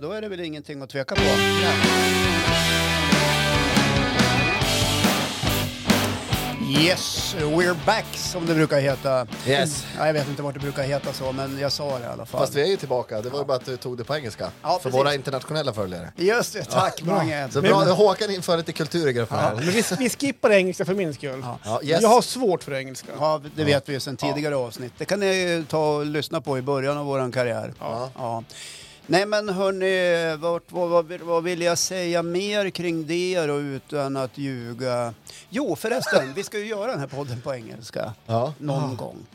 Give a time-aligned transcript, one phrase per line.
[0.00, 1.22] Då är det väl ingenting att tveka på.
[6.80, 9.26] Yes, we're back som det brukar heta.
[9.46, 9.86] Yes.
[9.98, 12.26] Ja, jag vet inte vart det brukar heta så, men jag sa det i alla
[12.26, 12.40] fall.
[12.40, 14.50] Fast vi är ju tillbaka, det var ju bara att du tog det på engelska.
[14.62, 15.00] Ja, för precis.
[15.00, 16.12] våra internationella följare.
[16.16, 17.48] Just det, tack Mange.
[17.50, 19.54] Så bra, Håkan inför lite kultur i gruppen här.
[19.54, 21.44] Men vi, vi skippar engelska för min skull.
[21.64, 22.02] Ja, yes.
[22.02, 23.08] Jag har svårt för engelska.
[23.18, 24.92] Ja, det vet vi ju sedan tidigare avsnitt.
[24.98, 27.74] Det kan ni ta och lyssna på i början av vår karriär.
[27.80, 28.44] Ja.
[29.00, 29.06] Ja.
[29.06, 34.16] Nej men hörni, vart, vad, vad, vad vill jag säga mer kring det då utan
[34.16, 35.14] att ljuga?
[35.48, 38.54] Jo förresten, vi ska ju göra den här podden på engelska Ja.
[38.58, 39.26] någon gång.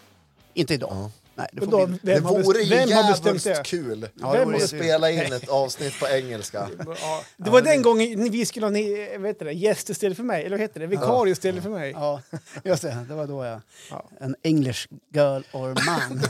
[0.53, 0.89] Inte idag.
[0.91, 1.11] Ja.
[1.37, 1.97] Nej, det då, bli...
[2.01, 3.63] Det vore best- vem har bestämt jävligt det?
[3.63, 6.69] kul Ja, det Vem att spela in ett avsnitt på engelska.
[7.01, 7.23] Ja.
[7.37, 10.49] Det var den gången vi skulle ha ni, vet det, gäst istället för mig, eller
[10.57, 10.87] vad heter det?
[10.87, 11.91] Vikarie istället för mig.
[11.91, 12.21] Ja,
[12.63, 13.05] just det.
[13.09, 13.61] Det var då jag...
[13.91, 14.05] Ja.
[14.19, 16.21] En English girl or man.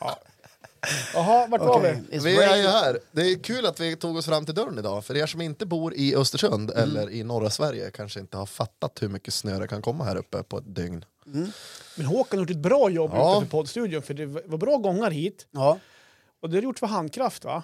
[1.14, 2.18] Jaha, vart var Okej, vi?
[2.18, 2.98] it's Vi är ju här.
[3.12, 5.04] Det är kul att vi tog oss fram till dörren idag.
[5.04, 9.02] För er som inte bor i Östersund eller i norra Sverige kanske inte har fattat
[9.02, 11.04] hur mycket snö det kan komma här uppe på ett dygn.
[11.96, 13.30] Men Håkan har gjort ett bra jobb Ja.
[13.32, 15.46] utanför poddstudion, för det var bra gångar hit.
[15.50, 15.78] Ja.
[16.42, 17.62] Och det har gjort för handkraft va?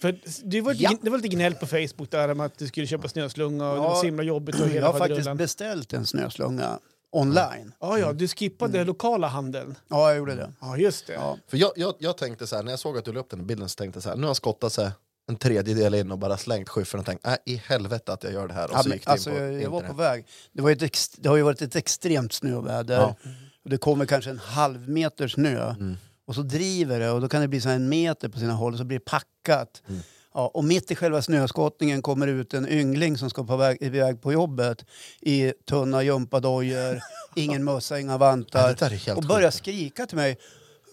[0.00, 0.92] För det var, Ja.
[1.02, 3.82] det var lite gnäll på Facebook där om att du skulle köpa snöslunga och det
[3.82, 3.88] Ja.
[3.88, 6.78] var så himla jobbigt och Jag hela har faktiskt beställt en snöslunga
[7.12, 7.72] online.
[7.80, 9.74] Ja, ja, du skippade lokala handeln.
[9.88, 10.52] Ja, jag gjorde det.
[10.60, 11.12] Ja, just det.
[11.12, 11.38] Ja.
[11.46, 13.46] För jag, jag, jag tänkte så här, när jag såg att du la upp den
[13.46, 14.90] bilden så tänkte jag så här, nu har jag skottat sig
[15.28, 18.48] en tredjedel in och bara slängt skyffen och tänkt, nej i helvete att jag gör
[18.48, 18.64] det här.
[18.64, 20.26] Och Ja, så men, gick in alltså, på jag, jag var på väg.
[20.52, 22.96] Det, var ett ex, det har ju varit ett extremt snöväder.
[22.96, 23.16] Ja.
[23.64, 25.70] Och det kommer kanske en halv meter snö.
[25.70, 25.96] Mm.
[26.26, 28.52] Och så driver det och då kan det bli så här en meter på sina
[28.52, 29.82] håll och så blir det packat.
[29.88, 30.00] Mm.
[30.34, 34.22] Ja, och mitt i själva snöskottningen kommer ut en yngling som ska på väg, iväg
[34.22, 34.84] på jobbet
[35.20, 37.00] i tunna gympadojor,
[37.36, 38.90] ingen mössa, inga Ja, vantar.
[38.90, 40.38] helt och börjar skrika till mig.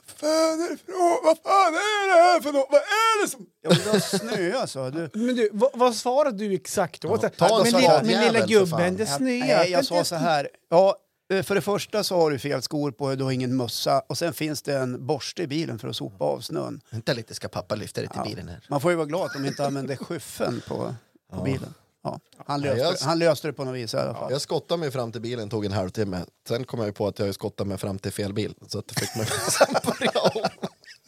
[0.08, 1.20] Fan är det för något?
[1.24, 2.68] Vad fan är det här för något?
[2.72, 3.46] Vad är det som...
[3.62, 4.90] Ja, det har snöat så.
[4.90, 7.08] Du, Men du, vad, vad svarade du exakt då?
[7.08, 9.58] Ja, Så här, ta en men, här men lilla gubben, det Ja, snöar.
[9.58, 10.50] Nej, jag sa så här.
[10.70, 10.96] Ja,
[11.44, 14.34] för det första så har du fel skor på, du har ingen mössa och sen
[14.34, 16.82] finns det en borste i bilen för att sopa av snön.
[16.90, 18.30] Vänta lite, ska pappa lyfta dig till Ja.
[18.30, 18.66] bilen här?
[18.70, 20.96] Man får ju vara glad att de inte använder skyffen på,
[21.34, 21.74] på bilen.
[22.04, 22.20] Ja.
[22.46, 24.32] Han, Ja, löste, jag- han löste det på något vis i alla fall.
[24.32, 26.26] Jag skottade mig fram till bilen, tog en halvtimme.
[26.48, 28.54] Sen kom jag ju på att jag skottat mig fram till fel bil.
[28.68, 30.50] Så att det fick mig sen börja om.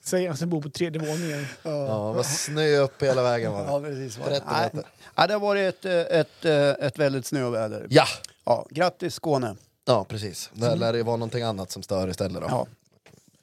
[0.03, 1.45] Säger han som bor på tredje våningen.
[1.63, 3.67] Ja, det var snö upp hela vägen var det.
[3.71, 4.17] Ja, precis.
[4.19, 4.29] Nej.
[4.29, 4.87] berätta.
[5.15, 7.87] Ja, det har varit ett, eh, ett, eh, ett väldigt snöväder.
[7.89, 8.05] Ja,
[8.45, 9.55] Ja, grattis Skåne.
[9.87, 10.49] Ja precis.
[10.53, 12.47] Där lär det vara någonting annat som stör istället då.
[12.51, 12.67] Ja,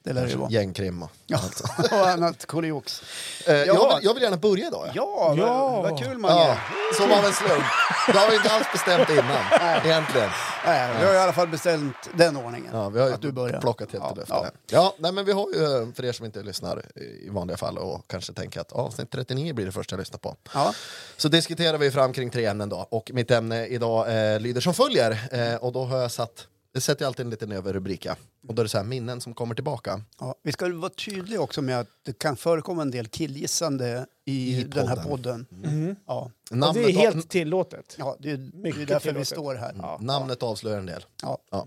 [0.02, 0.50] det lär det ju vara.
[0.50, 1.40] Gängkrim och Ja,
[1.92, 3.02] och annat kuriox.
[3.46, 3.94] Eh, jag, Ja.
[3.96, 4.86] vill, jag vill gärna börja idag.
[4.86, 4.92] Ja.
[4.94, 5.70] Ja, Ja.
[5.70, 6.40] Vad, vad kul Mange.
[6.40, 6.56] Ja,
[6.94, 7.64] som av en slump.
[8.06, 9.44] Det har vi inte alls bestämt innan,
[9.84, 10.30] egentligen.
[10.66, 12.70] Nej, vi har i alla fall bestämt den ordningen.
[12.72, 13.60] Ja, vi har att du börjar.
[13.60, 14.44] plockat helt Ja, till ja.
[14.44, 14.50] ja.
[14.66, 16.82] ja, nej, men vi har ju, för er som inte lyssnar
[17.22, 20.36] i vanliga fall och kanske tänker att avsnitt 39 blir det första jag lyssnar på.
[20.54, 20.74] Ja.
[21.16, 22.86] Så diskuterar vi fram kring tre ämnen då.
[22.90, 25.18] Och mitt ämne idag eh, lyder som följer.
[25.32, 28.04] Eh, och då har jag satt, det sätter jag alltid en liten överrubrik.
[28.04, 28.16] ja.
[28.48, 30.00] Och då är det så här, minnen som kommer tillbaka.
[30.20, 34.56] Ja, vi ska vara tydliga också med att det kan förekomma en del killgissande i,
[34.60, 35.46] I den här podden.
[35.50, 35.96] podden.
[36.06, 36.20] Ja.
[36.22, 37.96] Och det är Namnet, helt tillåtet.
[37.98, 39.28] Ja, det är, det är därför vi tillåtet.
[39.28, 39.74] står här.
[39.78, 39.98] Ja.
[40.00, 41.04] namnet avslöjar en del.
[41.22, 41.38] Ja.
[41.50, 41.66] Ja.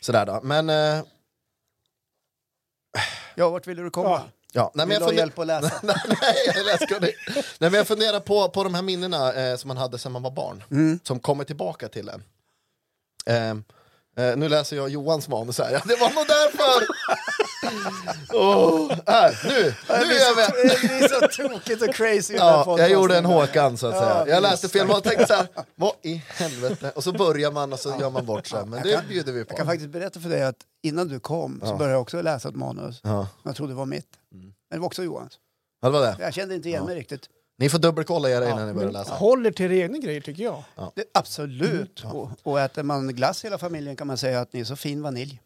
[0.00, 0.40] Sådär då.
[0.42, 1.04] Men, eh,
[3.34, 4.08] ja, vart ville du komma?
[4.08, 4.24] Ja.
[4.52, 4.70] ja.
[4.74, 5.72] Nej, men jag funder- hjälp att läsa?
[5.82, 5.96] Nej,
[6.90, 7.00] jag.
[7.02, 7.14] Nej,
[7.58, 10.30] men jag funderar på, på de här minnena eh, som man hade sedan man var
[10.30, 10.64] barn.
[10.70, 11.00] Mm.
[11.02, 12.22] Som kommer tillbaka till en.
[13.26, 13.64] Ehm,
[14.16, 15.70] eh, nu läser jag Johans manus här.
[15.72, 16.86] Ja, det var nog därför!
[18.32, 19.74] oh, här, nu!
[19.88, 20.50] Nu är jag med!
[20.82, 24.08] Det är så tokigt och crazy Ja, jag gjorde en Håkan så att säga.
[24.26, 26.92] Ja, Jag läste fel, man tänkte så här, vad i helvete?
[26.96, 28.66] Och så börjar man och så gör man bort sig.
[28.66, 29.64] Men Jag det kan- bjuder vi Jag kan på.
[29.64, 31.76] faktiskt berätta för dig att innan du kom så Ja.
[31.76, 33.00] började jag också läsa ett manus.
[33.02, 33.26] Ja, Mm.
[33.42, 34.06] Jag trodde det var mitt.
[34.30, 35.32] Men det var också Johans.
[35.82, 36.16] ja, det var det.
[36.20, 37.28] Jag kände inte igen mig riktigt.
[37.56, 39.14] Ni får dubbelkolla era innan ni börjar läsa.
[39.14, 40.62] Håller till egna grejer tycker jag.
[40.94, 42.04] Det, absolut.
[42.04, 45.02] Och, och äter man glass hela familjen kan man säga att ni är så fin
[45.02, 45.40] vanilj.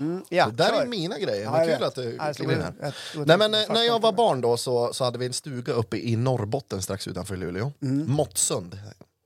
[0.00, 0.82] Mm, ja, Det där kör.
[0.82, 2.74] är mina grejer, Ja, men jag kul att du Ja, klev in här.
[2.80, 5.32] jag- jag- Nej, men, eh, när jag var barn då så, så hade vi en
[5.32, 7.72] stuga uppe i Norrbotten strax utanför Luleå.
[7.82, 8.10] Mm.
[8.10, 8.78] Måttsund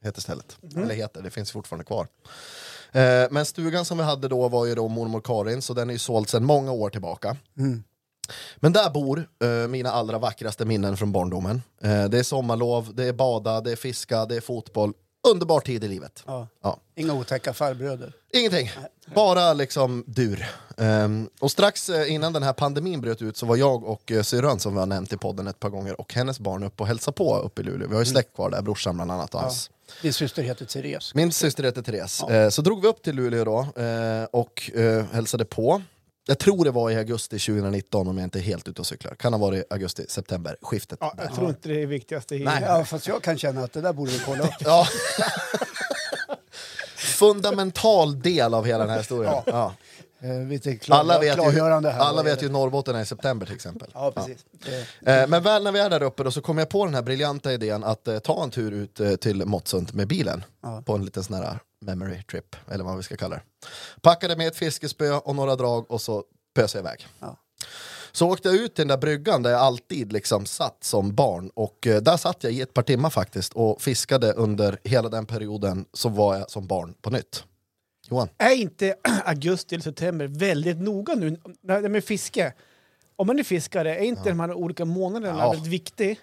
[0.02, 0.56] heter stället.
[0.76, 2.08] Eller heter, det finns fortfarande kvar.
[2.92, 5.92] Eh, men stugan som vi hade då var ju då mormor Karin, så den är
[5.92, 7.36] ju såld sedan många år tillbaka.
[7.58, 7.84] Mm.
[8.56, 11.62] Men där bor eh, mina allra vackraste minnen från barndomen.
[11.82, 14.92] Eh, det är sommarlov, det är bada, det är fiska, det är fotboll.
[15.28, 16.22] Underbar tid i livet.
[16.26, 16.48] Ja.
[16.62, 16.78] Ja.
[16.94, 18.12] Inga otäcka farbröder.
[18.32, 18.70] Ingenting,
[19.14, 20.46] bara liksom dur.
[20.76, 24.22] Ehm, och strax eh, innan den här pandemin bröt ut så var jag och uh,
[24.22, 26.86] syrran som vi har nämnt i podden ett par gånger och hennes barn upp och
[26.86, 27.88] hälsa på uppe i Luleå.
[27.88, 29.70] Vi har ju släkt kvar där, brorsan bland annat och hans.
[30.02, 31.14] Din syster heter Therese.
[31.14, 32.22] Min syster heter Therese.
[32.22, 35.82] Eh, så drog vi upp till Luleå då eh, och eh, hälsade på.
[36.28, 39.14] Jag tror det var i augusti 2019 om jag inte är helt ute och cyklar.
[39.14, 40.98] Kan ha varit augusti, september, skiftet.
[41.00, 42.34] Ja, jag tror inte det är viktigaste.
[42.34, 42.62] Nej.
[42.66, 44.50] Ja, fast jag kan känna att det där borde vi kolla upp.
[44.64, 44.86] Ja.
[46.96, 49.34] Fundamental del av hela den här historien.
[49.46, 49.74] Ja.
[50.20, 51.98] Eh, lite klar, Alla, vet ju, här.
[51.98, 53.90] alla vet ju Norrbotten är i september till exempel.
[53.94, 54.44] Ja, precis.
[54.64, 56.94] Det- Eh, Men väl när vi är där uppe då så kom jag på den
[56.94, 60.44] här briljanta idén att eh, ta en tur ut eh, till Måttsund med bilen.
[60.62, 60.82] Ja.
[60.86, 63.42] På en liten sån här memory trip, eller vad vi ska kalla det.
[64.00, 66.24] Packade med ett fiskespö och några drag och så
[66.54, 67.06] pösade jag iväg.
[67.20, 67.36] Ja.
[68.12, 71.50] Så åkte jag ut till den där bryggan där jag alltid liksom satt som barn
[71.54, 75.26] och eh, där satt jag i ett par timmar faktiskt och fiskade under hela den
[75.26, 77.44] perioden som var jag som barn på nytt.
[78.10, 78.28] Johan?
[78.38, 82.52] Är inte augusti eller september väldigt noga nu när- med fiske?
[83.16, 85.50] Om man är fiskare, är inte de här olika månaderna Ja.
[85.50, 86.16] väldigt viktiga?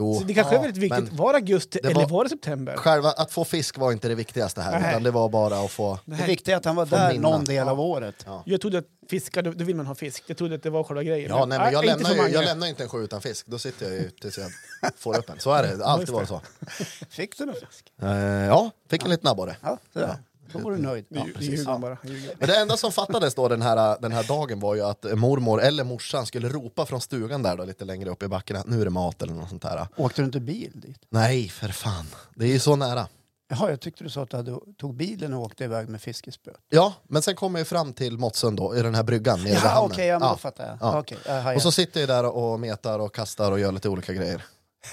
[0.00, 1.12] Jo, Så det kanske Ja, är väldigt viktigt.
[1.18, 2.76] Var det augusti det eller var- var det september?
[2.76, 4.90] själva att få fisk var inte det viktigaste här, Nej.
[4.90, 5.98] utan det var bara att få...
[6.04, 7.28] Det viktiga är att han var där minna.
[7.30, 7.70] någon del Ja.
[7.70, 8.14] av året.
[8.26, 8.42] Ja.
[8.46, 10.24] Jag trodde att fiskar, då, vill man ha fisk.
[10.26, 11.30] Jag trodde att det var själva grejen.
[11.30, 13.58] Ja, nej, men jag, inte lämnar ju, jag lämnar inte en sjö utan fisk, då
[13.58, 14.50] sitter jag ju tills jag
[14.96, 15.38] får upp en.
[15.38, 16.40] Så är det, det alltid varit så.
[17.10, 17.92] Fick du någon fisk?
[18.02, 18.08] Eh,
[18.46, 19.56] ja, fick en liten abborre.
[19.62, 20.18] Ja, det.
[20.52, 21.04] Då var du nöjd.
[21.08, 21.50] Det Ja, precis.
[21.50, 22.34] Ljuger.
[22.38, 25.62] Men det enda som fattades då den här, den här dagen var ju att mormor
[25.62, 28.80] eller morsan skulle ropa från stugan där då, lite längre upp i backen att nu
[28.80, 29.86] är det mat eller något sånt där.
[29.96, 30.98] Åkte du inte bil dit?
[31.08, 32.06] Nej, för fan.
[32.34, 33.06] Det är ju så nära.
[33.52, 36.50] Jaha, jag tyckte du sa att du hade, tog bilen och åkte iväg med fiskespö.
[36.68, 39.62] Ja, men sen kommer jag fram till Måttsund då, i den här bryggan nere vid
[39.64, 39.90] Ja, hamnen.
[39.92, 40.32] okej, ja, men Ja.
[40.32, 40.76] då fattar jag.
[40.80, 41.04] Ja.
[41.26, 41.56] Jag hajar.
[41.56, 44.44] Och så sitter jag där och metar och kastar och gör lite olika grejer.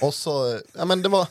[0.02, 1.26] Och så, ja men det var...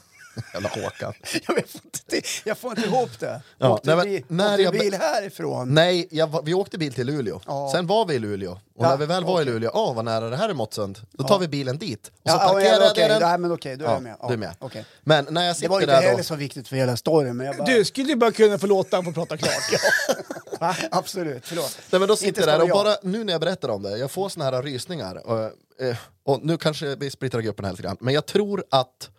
[0.53, 1.13] Jävla Håkan.
[1.33, 3.41] jag, får inte, jag får inte ihop det.
[3.57, 5.73] Ja, åkte nej, men bil, när åkte jag bil härifrån.
[5.73, 7.41] Nej, jag, vi åkte bil till Luleå.
[7.45, 7.69] Ja.
[7.73, 8.51] Sen var vi i Luleå.
[8.51, 9.45] Och Ja, när vi väl var i.
[9.45, 10.99] Luleå, åh vad nära det här är Måttsund.
[11.11, 11.39] Då tar Ja.
[11.39, 12.11] vi bilen dit.
[12.23, 13.21] Och så Ja, parkerar ja, jag okej, den.
[13.21, 14.15] nej, men okej, då är Ja, jag med.
[14.27, 14.55] Du är med.
[14.59, 14.85] okej.
[15.03, 16.23] Men när jag Det sitter var inte där heller då...
[16.23, 17.65] så viktigt för hela storyn, men jag bara...
[17.67, 19.81] Du, skulle du bara kunna få låta honom få prata klart?
[20.59, 20.75] Va?
[20.91, 21.77] Absolut, förlåt.
[21.91, 22.75] Nej, men då sitter jag där och jag.
[22.77, 25.27] bara nu när jag berättar om det, jag får såna här rysningar.
[25.27, 25.39] Och,
[25.85, 29.09] eh, och nu kanske vi splittrar gruppen här lite grann, men jag tror att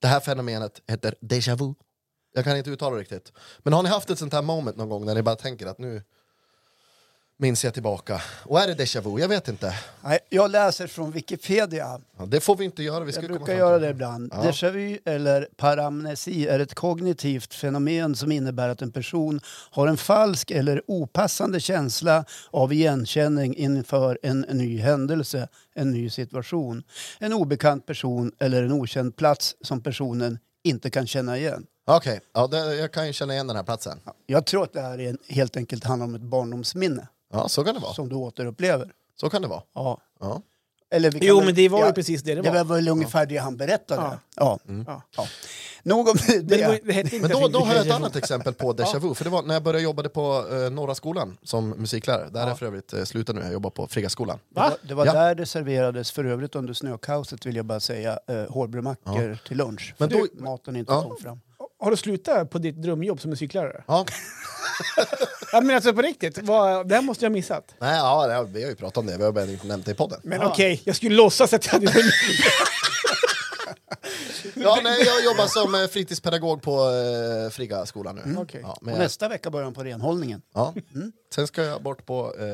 [0.00, 1.74] det här fenomenet heter déjà vu.
[2.32, 3.32] Jag kan inte uttala det riktigt.
[3.58, 5.78] Men har ni haft ett sånt här moment någon gång när ni bara tänker att
[5.78, 6.02] nu
[7.38, 8.22] minns jag tillbaka?
[8.44, 9.20] Och är det déjà vu?
[9.20, 9.74] Jag vet inte.
[10.04, 12.00] Nej, jag läser från Wikipedia.
[12.18, 13.04] Ja, det får vi inte göra.
[13.04, 14.32] Vi ska Jag brukar göra det ibland.
[14.34, 14.42] Ja.
[14.42, 19.40] Déjà vu eller paramnesi är ett kognitivt fenomen som innebär att en person
[19.70, 26.82] har en falsk eller opassande känsla av igenkänning inför en ny händelse, en ny situation,
[27.18, 31.66] en obekant person eller en okänd plats som personen inte kan känna igen.
[31.88, 33.98] Okej, ja, det- jag kan ju känna igen den här platsen.
[34.26, 37.64] Jag tror att det här är en, helt enkelt handlar om ett barndomsminne Ja, så
[37.64, 37.94] kan det vara.
[37.94, 38.92] som du återupplever.
[39.20, 39.62] Så kan det vara.
[39.74, 39.98] Ja.
[40.20, 40.42] Ja.
[40.90, 42.64] Eller vi kan Jo, väl- men det var ju ja, precis det det Det var.
[42.64, 44.02] var väl ungefär det han berättade.
[44.02, 44.18] Ja.
[44.36, 44.58] Ja.
[44.86, 45.02] Ja.
[45.16, 45.26] Ja.
[45.82, 46.34] Nog om det.
[46.36, 48.72] Men det, var, det hette inte Men då, då har jag ett annat exempel på
[48.72, 49.14] déjà vu.
[49.14, 52.28] För det var när jag började jobba på eh, Norra skolan som musiklärare.
[52.30, 54.38] Där är jag för övrigt eh, slutat nu, jag jobbar på Frigaskolan.
[54.54, 55.12] Det var, det var Ja.
[55.12, 59.94] där det serverades, för övrigt under snökaoset vill jag bara säga, eh, hårdbrödmackor till lunch.
[59.98, 61.02] Men Men då- maten inte Ja.
[61.02, 61.40] kom fram.
[61.78, 63.84] Har du slutat på ditt drömjobb som musiklärare?
[63.86, 64.06] Ja.
[65.52, 67.74] Ja, men alltså på riktigt, vad, det här måste jag ha missat.
[67.78, 69.86] Nej, ja, det har- vi har ju pratat om det, vi har bara inte nämnt
[69.86, 70.20] det i podden.
[70.24, 70.48] Men Ja.
[70.50, 71.86] okej, jag skulle låtsas att jag hade.
[74.54, 78.36] Ja, nej, jag jobbar som eh, fritidspedagog på eh, Frigaskolan nu.
[78.40, 78.60] Okej.
[78.64, 80.42] Ja, Och men, nästa vecka börjar han på renhållningen.
[80.54, 80.74] ja.
[81.34, 82.44] Sen ska jag bort på eh,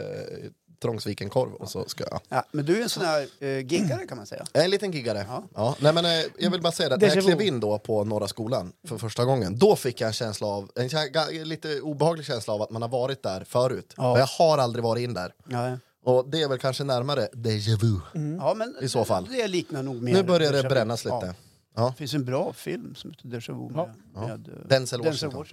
[0.83, 2.21] Trångsviken korv och så ska jag...
[2.29, 4.45] Ja, men du är en sån här eh, giggare kan man säga.
[4.53, 5.27] Jag är en liten giggare.
[5.29, 5.45] Ja.
[5.55, 5.77] Ja.
[5.81, 7.27] nej, men, eh, jag vill bara säga det, när jag Déjà vu.
[7.37, 10.71] klev in då på Norra skolan för första gången, då fick jag en känsla av,
[10.75, 13.95] en kä- ga- lite obehaglig känsla av att man har varit där förut.
[13.97, 14.13] Ja.
[14.13, 15.33] Och jag har aldrig varit in där.
[15.49, 18.01] Ja, Och det är väl kanske närmare déjà vu.
[18.39, 19.29] ja men I så fall.
[19.31, 20.13] det liknar nog mer.
[20.13, 20.69] Nu börjar det vu.
[20.69, 21.17] brännas lite.
[21.27, 21.35] Ja.
[21.77, 21.89] Ja.
[21.89, 24.27] Det finns en bra film som heter Déjà vu med, Ja.
[24.29, 25.47] med eh, Denzel Washington.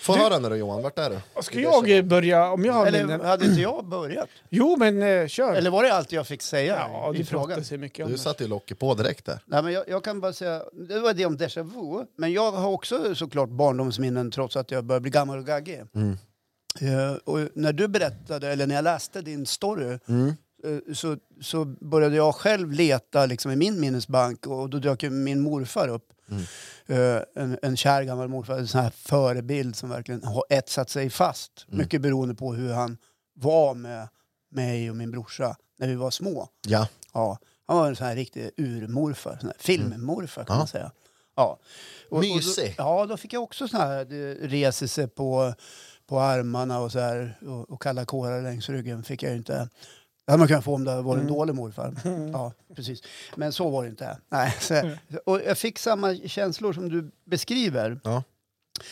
[0.00, 1.42] Få höra nu då Johan, vart är du?
[1.42, 2.50] Ska jag börja?
[2.50, 3.20] Om jag har Eller min...
[3.20, 4.28] hade inte jag börjat?
[4.48, 5.54] Jo, men eh, kör.
[5.54, 7.46] Eller var det allt jag fick säga ja, i du frågan?
[7.48, 8.22] pratar så mycket om Du det.
[8.22, 9.38] satte ju locket på direkt där.
[9.46, 12.06] Nej, men jag, jag kan bara säga, det var det om déjà vu.
[12.16, 15.82] Men jag har också såklart barndomsminnen trots att jag börjar bli gammal och gaggig.
[15.94, 16.16] Mm.
[16.80, 22.16] Eh, och när du berättade, eller när jag läste din story, eh, så, så började
[22.16, 26.06] jag själv leta liksom, i min minnesbank och då dök ju min morfar upp.
[26.86, 31.10] Eh, en, en kär gammal morfar, en sån här förebild som verkligen har etsat sig
[31.10, 31.66] fast.
[31.68, 32.98] Mycket beroende på hur han
[33.34, 34.08] var med
[34.50, 36.48] mig och min brorsa när vi var små.
[36.68, 36.88] Ja.
[37.12, 40.58] Ja, han var en sån här riktig urmorfar, sån här filmmorfar kan Ja.
[40.58, 40.92] man säga.
[41.36, 41.58] Ja.
[42.10, 42.40] Och, och då,
[42.78, 45.54] ja, då fick jag också sån här, det reser sig på,
[46.06, 49.68] på armarna och så här och, och kalla kårar längs ryggen fick jag ju inte.
[50.24, 51.94] Det hade man kunnat få om det hade varit en dålig morfar.
[52.32, 53.02] Ja, precis.
[53.36, 54.18] Men så var det inte.
[54.28, 54.96] Nej, så,
[55.26, 58.00] och jag fick samma känslor som du beskriver.
[58.04, 58.22] Ja.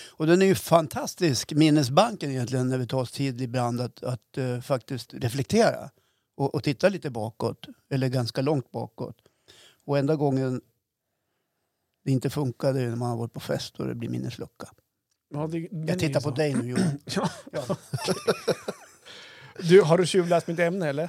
[0.08, 4.38] Och den är ju fantastisk, minnesbanken egentligen, när vi tar oss tid ibland att, att
[4.38, 5.90] eh, faktiskt reflektera
[6.37, 9.16] och, och titta lite bakåt, eller ganska långt bakåt.
[9.87, 10.61] Och enda gången
[12.04, 14.68] det inte funkade är när man har varit på fest och det blir minneslucka.
[15.28, 16.99] Ja, det, Jag tittar på dig nu Johan.
[17.52, 17.76] Ja.
[19.59, 21.09] Du, har du tjuvläst mitt ämne eller?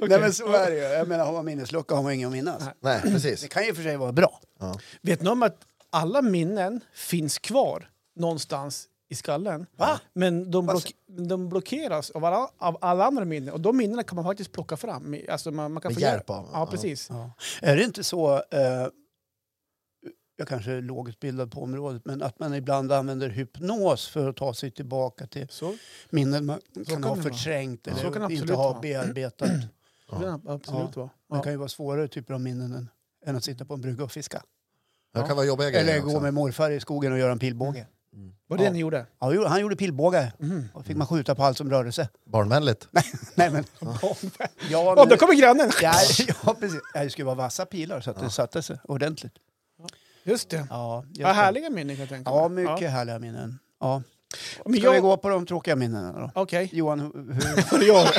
[0.08, 0.82] Nej men så är det ju.
[0.82, 2.62] Jag menar har man minneslucka har man inget att minnas.
[2.80, 3.00] Nej.
[3.02, 3.40] Precis.
[3.42, 4.40] Det kan ju för sig vara bra.
[4.60, 4.78] Ja.
[5.02, 5.56] Vet ni om att
[5.90, 9.66] alla minnen finns kvar någonstans i skallen?
[9.76, 10.00] Va?
[10.14, 10.92] Men de, block,
[11.28, 13.54] de blockeras av alla, av alla andra minnen.
[13.54, 15.16] Och de minnena kan man faktiskt plocka fram.
[15.28, 16.66] Alltså man, man kan Med få hjälp av- Ja, ja.
[16.66, 17.06] precis.
[17.10, 17.30] Ja.
[17.62, 18.86] Är det inte så, eh,
[20.38, 24.54] jag kanske är lågutbildad på området, men att man ibland använder hypnos för att ta
[24.54, 25.74] sig tillbaka till Så,
[26.10, 27.32] minnen man kan, kan ha det vara.
[27.34, 28.80] förträngt Så kan det eller inte ha vara.
[28.80, 29.48] bearbetat.
[30.10, 31.06] det kan absolut vara.
[31.06, 31.42] Det Ja.
[31.42, 32.88] kan ju vara svårare typer av minnen än,
[33.26, 34.42] än att sitta på en brygga och fiska.
[35.14, 37.86] Det kan vara jobbiga Eller gå med morfar i skogen och göra en pilbåge.
[38.46, 38.70] Var det Ja.
[38.72, 38.96] ni gjorde?
[38.96, 40.32] Ja, han gjorde- han gjorde pilbåge.
[40.40, 40.64] Mm.
[40.74, 42.08] Och fick man skjuta på allt som rörde sig.
[42.26, 42.88] Barnvänligt.
[43.34, 45.70] Nej, men, ja, Åh, men, där kommer grannen!
[45.82, 45.94] ja,
[46.46, 46.80] ja, precis.
[46.94, 49.32] Ja, det skulle vara vassa pilar så att det satte sig ordentligt.
[50.24, 50.66] Just det.
[50.70, 51.26] Ja, just det.
[51.26, 52.64] härliga minnen kan jag tänka Ja, mig.
[52.64, 53.58] mycket härliga minnen.
[53.80, 54.02] Ja.
[54.64, 54.92] Men Ska jag...
[54.92, 56.30] vi gå på de tråkiga minnena då?
[56.42, 56.68] Okej.
[56.72, 57.00] Johan,
[57.70, 57.86] hur...
[57.86, 58.08] jag...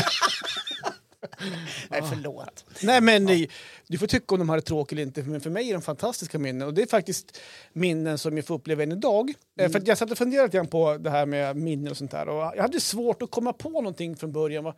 [1.90, 2.66] Nej, förlåt.
[2.84, 3.50] Nej, men ni,
[3.88, 5.82] du får tycka om de här är tråkiga eller inte, men för mig är de
[5.82, 6.68] fantastiska minnen.
[6.68, 7.40] Och det är faktiskt
[7.74, 9.34] minnen som jag får uppleva än idag.
[9.60, 11.98] Eh, För att jag satt och funderade lite grann på det här med minnen och
[11.98, 12.30] sånt där.
[12.30, 14.64] Och jag hade svårt att komma på någonting från början.
[14.64, 14.74] Vad,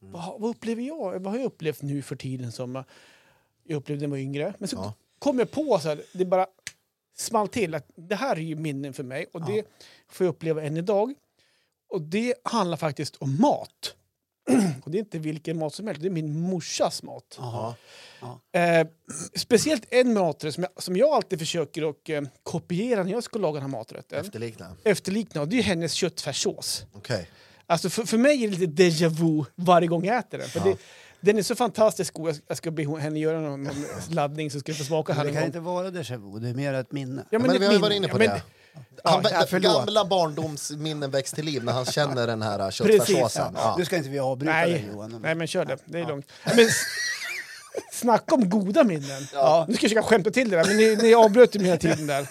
[0.00, 1.18] vad, vad upplever jag?
[1.20, 2.84] Vad har jag upplevt nu för tiden som
[3.64, 4.54] jag upplevde när jag var yngre?
[4.58, 4.94] Men så Ja.
[5.18, 6.46] kom jag på så här, det bara
[7.20, 9.64] small till att det här är ju minnen för mig och det
[10.08, 11.14] får jag uppleva än idag.
[11.88, 13.94] Och det handlar faktiskt om mat.
[14.84, 17.38] och det är inte vilken mat som helst, det är min morsas mat.
[17.38, 17.74] Jaha.
[18.52, 18.86] Eh,
[19.34, 23.38] speciellt en maträtt som jag, som jag alltid försöker att eh, kopiera när jag ska
[23.38, 24.20] laga den här maträtten.
[24.20, 24.76] Efterlikna.
[24.84, 26.86] Efterlikna, och det är hennes köttfärssås.
[26.92, 27.28] Okej.
[27.66, 30.48] Alltså för, för mig är det lite déjà vu varje gång jag äter den.
[30.48, 30.76] För det,
[31.20, 32.40] den är så fantastiskt god.
[32.46, 33.74] Jag, ska be henne göra någon, någon
[34.10, 36.54] laddning så ska du få smaka här Det kan inte vara déjà vu, det är
[36.54, 37.24] mer ett minne.
[37.30, 38.42] Ja, Men, det vi har ju varit inne på ja, men- det.
[39.04, 43.52] Han, Ja, gamla barndomsminnen väcks till liv när han känner den här Precis, köttfärssåsen.
[43.54, 43.60] Ja.
[43.62, 43.74] Ja.
[43.78, 45.18] Nu ska inte vi avbryta dig Nej, Johan.
[45.22, 45.78] nej, men kör det.
[45.84, 46.26] Det är lugnt.
[46.56, 46.68] Men,
[47.92, 49.22] snacka om goda minnen.
[49.32, 49.64] Ja.
[49.68, 52.06] Nu ska jag försöka skämta till det där, men ni, ni avbröt mig hela tiden
[52.06, 52.26] där.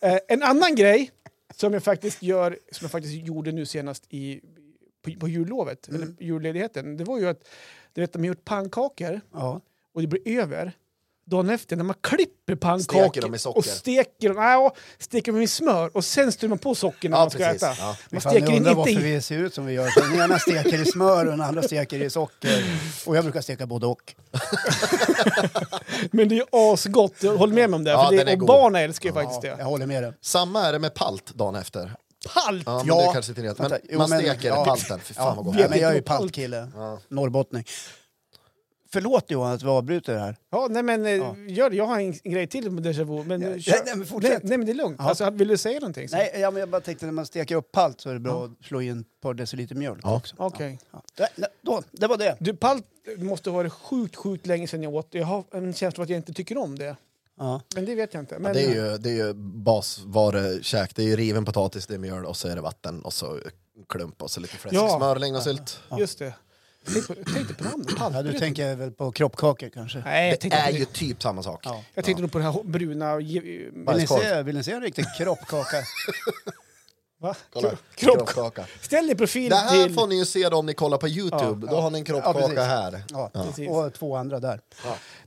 [0.00, 1.10] Eh, en annan grej
[1.56, 4.40] som jag faktiskt gör, som jag faktiskt gjorde nu senast i,
[5.04, 6.02] på, på jullovet, Mm.
[6.02, 7.40] eller julledigheten, det var ju att
[7.94, 9.60] du vet, de har gjort pannkakor Ja.
[9.94, 10.72] och det blir över.
[11.24, 13.58] Dagen efter när man klipper pannkakor Steker dem i socker.
[13.58, 17.16] och steker dem, ja, steker dem i smör och sen styr man på socker när
[17.16, 17.62] Ja, man ska precis.
[17.62, 17.74] äta.
[17.78, 17.96] Ja.
[18.10, 18.96] Man Fan, steker inte varför i...
[18.96, 19.88] vi ser ut som vi gör.
[19.90, 22.64] Så den ena steker i smör och den andra steker i socker.
[23.06, 24.14] Och jag brukar steka både och.
[26.10, 27.90] Men det är asgott, jag håller med mig om det.
[27.90, 28.46] Ja, för det är och god.
[28.48, 29.48] barnen älskar ju Ja, faktiskt det.
[29.58, 30.12] jag håller med dig.
[30.20, 31.92] Samma är det med palt dagen efter.
[32.34, 32.62] Palt!
[32.66, 32.96] Ja, men Ja.
[32.96, 33.58] det är kanske inte rätt.
[33.58, 34.64] Men jo, man men- steker ja.
[34.64, 35.00] palten.
[35.00, 35.56] Fy fan vad gott.
[35.58, 36.68] Ja, men jag är ju paltkille.
[36.74, 36.98] Ja.
[37.08, 37.64] Norrbottning.
[38.92, 40.36] Förlåt Johan att vi avbryter det här.
[40.50, 41.36] Ja, nej men eh, Ja.
[41.48, 41.70] gör.
[41.70, 43.24] Jag har en, grej till med déjà vu.
[43.24, 43.82] Men, Ja, eh, nej, kör.
[43.86, 44.30] nej, men fortsätt.
[44.32, 44.96] Nej, nej, men det är lugnt.
[44.98, 45.08] Ja.
[45.08, 46.08] Alltså, vill du säga någonting?
[46.08, 48.20] så- Nej, ja, men jag bara tänkte när man steker upp palt så är det
[48.20, 50.16] bra att slå in ett par deciliter mjölk Ja.
[50.16, 50.34] också.
[50.38, 50.78] Okej.
[50.92, 51.02] Ja.
[51.14, 52.36] Det, då, det var det.
[52.40, 52.84] Du, palt
[53.18, 55.08] måste ha varit sjukt, sjukt länge sedan jag åt.
[55.10, 56.96] Jag har en känsla av att jag inte tycker om det.
[57.38, 57.60] Ja.
[57.74, 58.34] Men det vet jag inte.
[58.34, 60.94] Ja, Men, det, är ju, det är ju basvarukäk.
[60.96, 63.38] Det är ju riven potatis, det är mjöl och så är det vatten och så
[63.88, 64.96] klump och så lite fläsk, Ja.
[64.96, 65.80] smör, lingonsylt.
[65.98, 66.34] Just det.
[66.92, 67.88] Tänk på- Tänk på namnet.
[67.98, 69.98] Ja, du tänker väl på kroppkakor kanske?
[70.04, 71.60] Nej, Det är inte- ju typ samma sak.
[71.64, 71.82] Ja.
[71.94, 73.16] jag tänkte nog på det här bruna...
[73.16, 75.76] Vill ni, se, vill ni se en riktig kroppkaka?
[77.22, 77.34] Va?
[77.52, 78.16] Kolla, Kro- Kropp.
[78.16, 78.66] kroppkaka.
[78.80, 79.94] Ställ din profil Det här till...
[79.94, 81.66] får ni ju se då om ni kollar på Youtube.
[81.66, 83.02] Då har ni en Ja, kroppkaka här.
[83.10, 83.30] Ja.
[83.34, 83.68] Precis.
[83.70, 84.60] Och två andra där.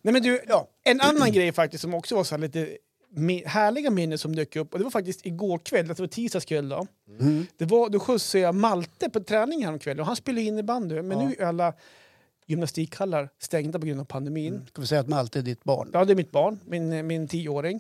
[0.02, 0.68] Nej, men du, Ja.
[0.84, 2.78] En annan grej faktiskt som också var så här lite
[3.46, 6.70] härliga minnen som dök upp, och det var faktiskt igår kväll, det var tisdags kväll
[6.70, 6.88] då.
[7.20, 7.48] Mm.
[7.58, 11.28] Det var, då skjutsade jag Malte på träning häromkvällen och han spelar innebandy, men Ja.
[11.28, 11.74] nu är alla
[12.48, 14.54] gymnastikhallar stängda på grund av pandemin.
[14.54, 14.68] Mm.
[14.68, 15.90] Ska vi säga att Malte är ditt barn?
[15.94, 17.80] Ja, det är mitt barn, min, min tioåring.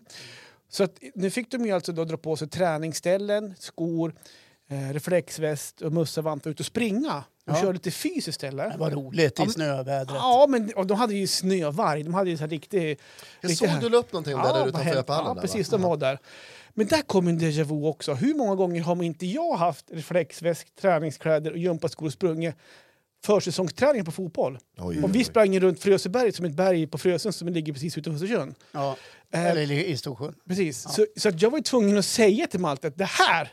[0.69, 4.15] Så att, nu fick de ju alltså då dra på sig träningsställen, skor,
[4.69, 7.17] eh, reflexväst och mössa, vantar ut och springa.
[7.17, 7.61] Och Ja.
[7.61, 8.71] köra lite fysiskt istället.
[8.71, 10.15] Det var roligt Ja, i men- snövädret.
[10.19, 12.03] Ja, men och de hade ju snövarg.
[12.03, 12.99] De hade ju så här riktig...
[13.41, 15.35] Jag riktig såg du la upp någonting det där utanför Göpahallen?
[15.35, 15.69] Ja, precis.
[15.69, 16.19] De var där.
[16.73, 18.13] Men där kom en déjà vu också.
[18.13, 22.55] Hur många gånger har man inte jag haft reflexväsk, träningskläder och gympaskor och sprungit
[23.25, 24.57] försäsongsträning på fotboll?
[24.77, 25.23] Oj, Och vi oj.
[25.23, 28.55] sprang runt Frösöberget som ett berg på Frösön som ligger precis utanför Östersund.
[28.71, 28.95] Ja.
[29.33, 30.35] Eh, Eller i i Storsjön.
[30.47, 30.81] Precis.
[30.81, 33.51] Så, så att jag var ju tvungen att säga till Malte att det här,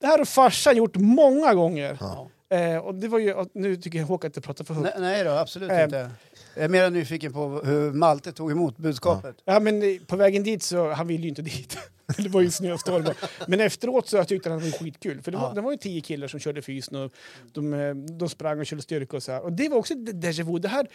[0.00, 1.98] det här har farsan gjort många gånger.
[2.00, 2.28] Ja.
[2.56, 4.88] Eh, och det var ju, nu tycker jag Håkan att jag pratar för högt.
[4.98, 5.82] Nej, nej då, absolut Eh.
[5.84, 6.10] inte.
[6.54, 9.36] Jag är mer nyfiken på hur Malte tog emot budskapet.
[9.44, 11.78] Ja, men eh, på vägen dit så, han ville ju inte dit.
[12.18, 13.04] det var ju snöstorm.
[13.48, 15.22] Men efteråt så tyckte han att det var skitkul.
[15.22, 15.54] För det var, Ja.
[15.54, 17.12] det var ju tio killar som körde fysen och
[17.52, 19.42] de, eh, de sprang och körde styrka och så här.
[19.42, 20.58] Och det var också déjà vu.
[20.58, 20.86] Det här,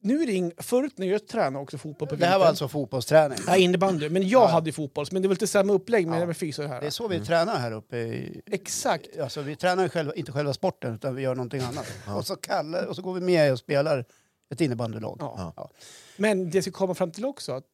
[0.00, 2.48] nu är det ing, förut när jag tränade också fotboll på Det här var vintern-
[2.48, 3.38] alltså fotbollsträning?
[3.46, 4.08] Ja, innebandy.
[4.08, 5.06] Men jag hade ju fotboll.
[5.10, 6.26] Men det var lite samma upplägg med, Ja.
[6.26, 6.80] med fys och det här.
[6.80, 8.40] Det är så vi tränar här uppe i...
[8.50, 9.18] Exakt.
[9.20, 11.86] Alltså, vi tränar själva, inte själva sporten, utan vi gör någonting annat.
[12.16, 14.04] Och, så kallar, och så går vi med och spelar
[14.50, 15.16] ett innebandylag.
[15.20, 15.52] Ja.
[15.56, 15.70] Ja.
[16.16, 17.64] Men det jag ska komma fram till också, att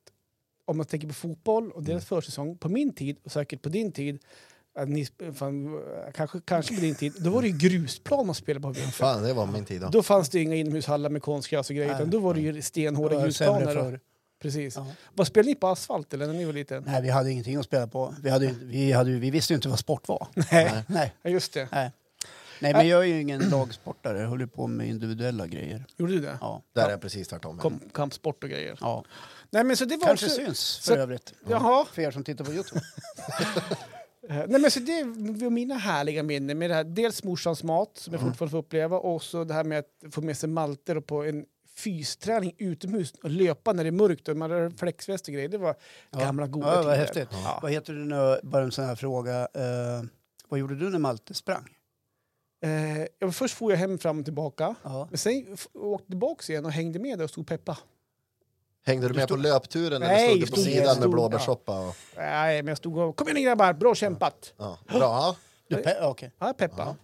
[0.65, 3.93] om man tänker på fotboll och deras försäsong, på min tid och säkert på din
[3.93, 4.19] tid,
[4.75, 5.81] att ni, fan,
[6.15, 8.93] kanske, kanske på din tid, då var det ju grusplan man spelade på vintern.
[8.93, 9.89] Fan, det var min tid då.
[9.89, 11.97] Då fanns det inga inomhushallar med konstgräs och grejer, Nej.
[12.01, 14.01] utan då var det ju stenhårda Det var sämre grusplaner.
[14.43, 14.77] Precis.
[14.77, 14.87] Ja.
[15.15, 16.83] Vad spelade ni på asfalt eller när ni var liten?
[16.87, 18.15] Nej, vi hade ingenting att spela på.
[18.23, 20.29] Vi, hade, vi, hade, vi visste ju inte vad sport var.
[20.53, 20.83] Nej.
[20.87, 21.69] Nej, Ja, just det.
[21.73, 21.91] nej.
[22.61, 24.21] Nej, men jag är ju ingen lagsportare.
[24.21, 25.85] Jag håller på med individuella grejer.
[25.97, 26.39] Gjorde du det?
[26.41, 26.63] Ja.
[26.75, 27.59] Där är jag precis tvärtom.
[27.59, 28.79] Kom, kampsport och grejer.
[28.81, 29.05] ja.
[29.51, 30.37] Nej men så det var Kanske också...
[30.37, 31.35] syns för så- övrigt.
[31.49, 31.87] Jaha.
[31.93, 32.81] För er som tittar på Youtube.
[34.29, 35.05] Eh, Nej, men så det
[35.45, 36.85] var mina härliga minnen med det här.
[36.85, 38.21] Dels morsans mat som Mm.
[38.27, 41.07] jag fortfarande får uppleva och så det här med att få med sig malter och
[41.07, 41.45] på en
[41.77, 45.49] fysträning utomhus och löpa när det är mörkt och man har flexväst och grejer.
[45.49, 45.75] Det var
[46.13, 46.97] gamla goda ja, tider.
[46.97, 47.29] häftigt.
[47.33, 47.59] Ja.
[47.63, 49.41] Vad heter du nu, bara en sån här fråga.
[49.41, 50.03] Eh,
[50.49, 51.69] vad gjorde du när Malte sprang?
[52.63, 54.75] Eh, ja, först får jag hem fram och tillbaka.
[54.83, 55.07] Ja.
[55.11, 57.79] Men sen f- åkte tillbaka igen och hängde med där och stod peppa.
[58.87, 61.89] Hängde du med på löpturen Nej, eller stod du på stod- sidan stod- med blåbärssoppa?
[61.89, 61.97] Och...
[62.17, 63.17] Nej, men jag stod och...
[63.17, 64.55] Kom igen grabbar, bra kämpat!
[64.57, 64.79] Ja.
[64.89, 65.37] Bra.
[65.69, 66.33] Du, pe- okej.
[66.39, 66.97] Ja, peppa.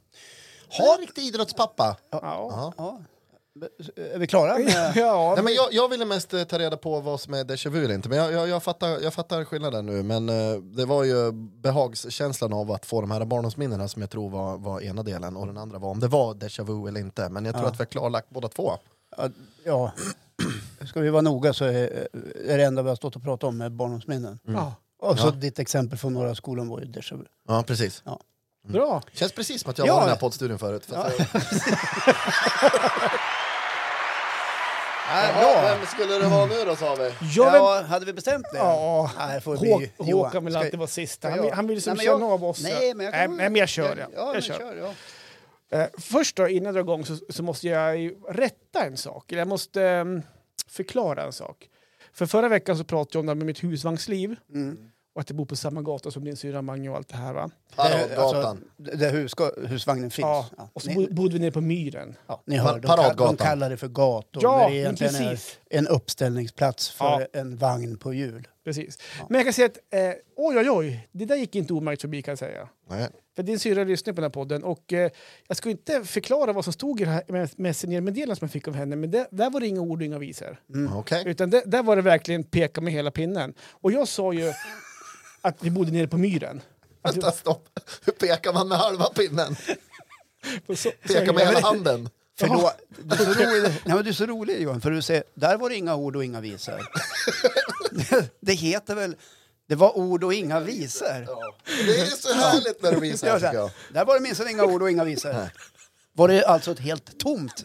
[0.78, 1.96] Ha riktig idrottspappa.
[2.10, 2.18] Ja.
[2.22, 2.72] Ja.
[2.76, 3.00] Ja.
[3.96, 4.92] Är vi klara med...
[4.96, 7.70] Ja, Nej, men jag, jag ville mest eh, ta reda på vad som är déjà
[7.70, 10.02] vu eller inte, men jag, jag, jag, fattar, jag fattar skillnaden nu.
[10.02, 14.30] Men eh, det var ju behagskänslan av att få de här barndomsminnena som jag tror
[14.30, 17.28] var, var ena delen, och den andra var om det var déjà vu eller inte.
[17.28, 17.70] Men jag tror Ja.
[17.70, 18.72] att vi har klarlagt båda två.
[19.16, 19.28] Ja,
[19.64, 19.92] Ja.
[20.88, 22.08] Ska vi vara noga så är,
[22.48, 24.38] är det enda vi har stått och pratat om med barndomsminnen.
[24.46, 24.74] ja.
[24.98, 25.30] Och så Ja.
[25.30, 27.24] ditt exempel från norra skolan var ju déjà vu.
[27.48, 28.02] Ja, precis.
[28.68, 29.02] Bra.
[29.12, 29.94] Känns precis som att jag Ja.
[29.94, 30.86] var i den här poddstudion förut.
[30.86, 30.96] För
[35.10, 35.42] jag...
[35.42, 35.76] Ja.
[35.78, 37.02] Vem skulle det vara nu då sa vi?
[37.04, 37.60] Jag vill...
[37.60, 38.58] Ja, hade vi bestämt det?
[38.58, 39.10] Ja.
[39.18, 40.24] Nej, får bli Johan.
[40.24, 41.28] Håkan vill alltid vara sista.
[41.28, 42.62] ska Han vill, jag- han vill som Nej, men känna jag- av oss.
[42.62, 43.96] Nej, men jag, nej, kan- nej, men jag kör.
[43.96, 44.06] Ja.
[44.16, 44.58] Ja, jag kör.
[44.58, 44.76] kör
[45.70, 45.78] ja.
[45.78, 49.32] Eh, först då, innan jag drar igång, så, så måste jag rätta en sak.
[49.32, 50.22] Eller Jag måste ehm,
[50.68, 51.68] förklara en sak.
[52.12, 54.36] För förra veckan så pratade jag om det här med mitt husvagnsliv.
[54.54, 54.78] Mm.
[55.16, 57.32] Och att jag bor på samma gata som din syrra Mange och allt det här.
[57.32, 57.50] Va?
[57.76, 58.64] Paradgatan.
[58.78, 60.24] Alltså, där huska, husvagnen finns.
[60.24, 60.46] Ja.
[60.56, 60.68] Ja.
[60.72, 62.16] Och så Ni, bo- bodde vi nere på Myren.
[62.26, 64.42] ja, ni hör, de, kall, de kallar det för gator.
[64.42, 65.58] Ja, det egentligen är precis.
[65.70, 67.26] en uppställningsplats för Ja.
[67.40, 68.48] en vagn på hjul.
[68.64, 68.98] Precis.
[69.28, 70.00] Men jag kan säga att, eh,
[70.36, 72.68] oj oj oj, det där gick inte omärkt förbi kan jag säga.
[72.90, 73.08] Nej.
[73.36, 75.10] För din syrra lyssnar på den här podden och eh,
[75.48, 77.22] jag ska inte förklara vad som stod i det här
[77.56, 80.18] messengermeddelandet som jag fick av henne, men det, där var det inga ord och inga
[80.18, 80.60] visor.
[80.94, 81.22] Okej.
[81.26, 83.54] Utan det, där var det verkligen peka med hela pinnen.
[83.70, 84.52] Och jag sa ju
[85.46, 86.60] att vi bodde nere på myren.
[87.02, 87.68] Att Vänta, stopp.
[88.04, 89.56] Hur pekar man med halva pinnen?
[90.76, 92.08] så, Pekar med hela handen?
[92.38, 95.24] Förlåt, du är, så rolig, nej, men du är så rolig Johan, för du säger
[95.34, 96.80] där var det inga ord och inga visor.
[98.40, 99.16] det heter väl
[99.68, 101.26] det var ord och inga visor.
[101.86, 103.70] Det är så härligt när du visar, Ja, så tycker här, jag.
[103.92, 105.34] där var det minsann inga ord och inga visor.
[106.12, 107.64] Var det alltså ett helt tomt?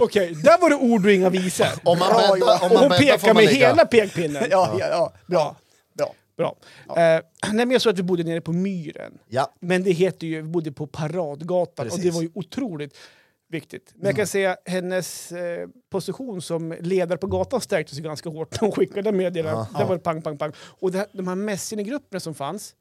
[0.00, 1.66] Okej, där var det ord och inga visor.
[1.84, 3.68] Om man Bra, bäddar, om Och man hon bäddar pekar med ligga.
[3.68, 4.46] hela pekpinnen.
[4.50, 5.12] Ja, ja, ja.
[5.26, 5.56] Bra.
[6.36, 6.56] Bra.
[6.86, 6.96] Bra.
[6.98, 9.18] Eh, nej, men jag sa att vi bodde nere på myren.
[9.28, 9.54] Ja.
[9.60, 12.14] Men det heter ju, vi bodde på Paradgatan och det Precis.
[12.14, 12.96] var ju otroligt
[13.48, 13.92] viktigt.
[13.94, 18.52] Men jag kan säga hennes eh, position som ledare på gatan stärktes ju ganska hårt
[18.52, 19.68] när hon skickade meddelandet.
[19.78, 20.52] Där var det pang, pang, pang.
[20.58, 22.74] Och det här, de här messengergrupperna som fanns,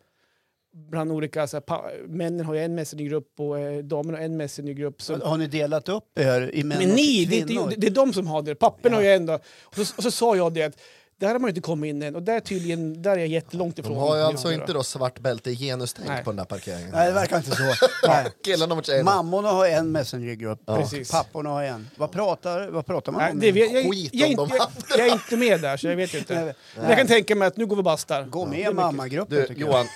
[0.73, 4.37] bland olika, så här, pa, männen har ju en messengergrupp och eh, damerna har en
[4.37, 5.01] messengergrupp.
[5.01, 7.69] Så, Har ni delat upp er i män men och ni, det, är inte- kvinnor?
[7.69, 8.55] det, det är de som har det.
[8.55, 9.39] Papporna har ju ändå...
[9.63, 10.79] Och så, och så sa jag det att
[11.21, 13.79] där har man inte kommit in än och där, är tydligen, där är jag jättelångt
[13.79, 13.93] ifrån.
[13.93, 16.23] De har ju alltså Ja, inte då svart bälte i genustänk Nej.
[16.23, 16.89] på den där parkeringen.
[16.93, 17.63] Nej, det verkar inte så.
[18.07, 18.25] Nej.
[18.45, 19.11] Killarna mot tjejerna.
[19.15, 21.11] Mammorna har en messengergrupp, Precis.
[21.11, 21.87] papporna har en.
[21.97, 23.39] Vad pratar, vad pratar man Nej, om?
[23.39, 24.57] det vet, jag, Skit jag, om jag, de
[24.89, 26.35] jag, jag är inte med där så jag vet inte.
[26.45, 26.53] Nej.
[26.75, 28.23] Men jag kan tänka mig att nu går vi bastar.
[28.23, 28.75] Gå med mycket.
[28.75, 29.69] mammagruppen Du, tycker jag.
[29.69, 29.89] Johan, i-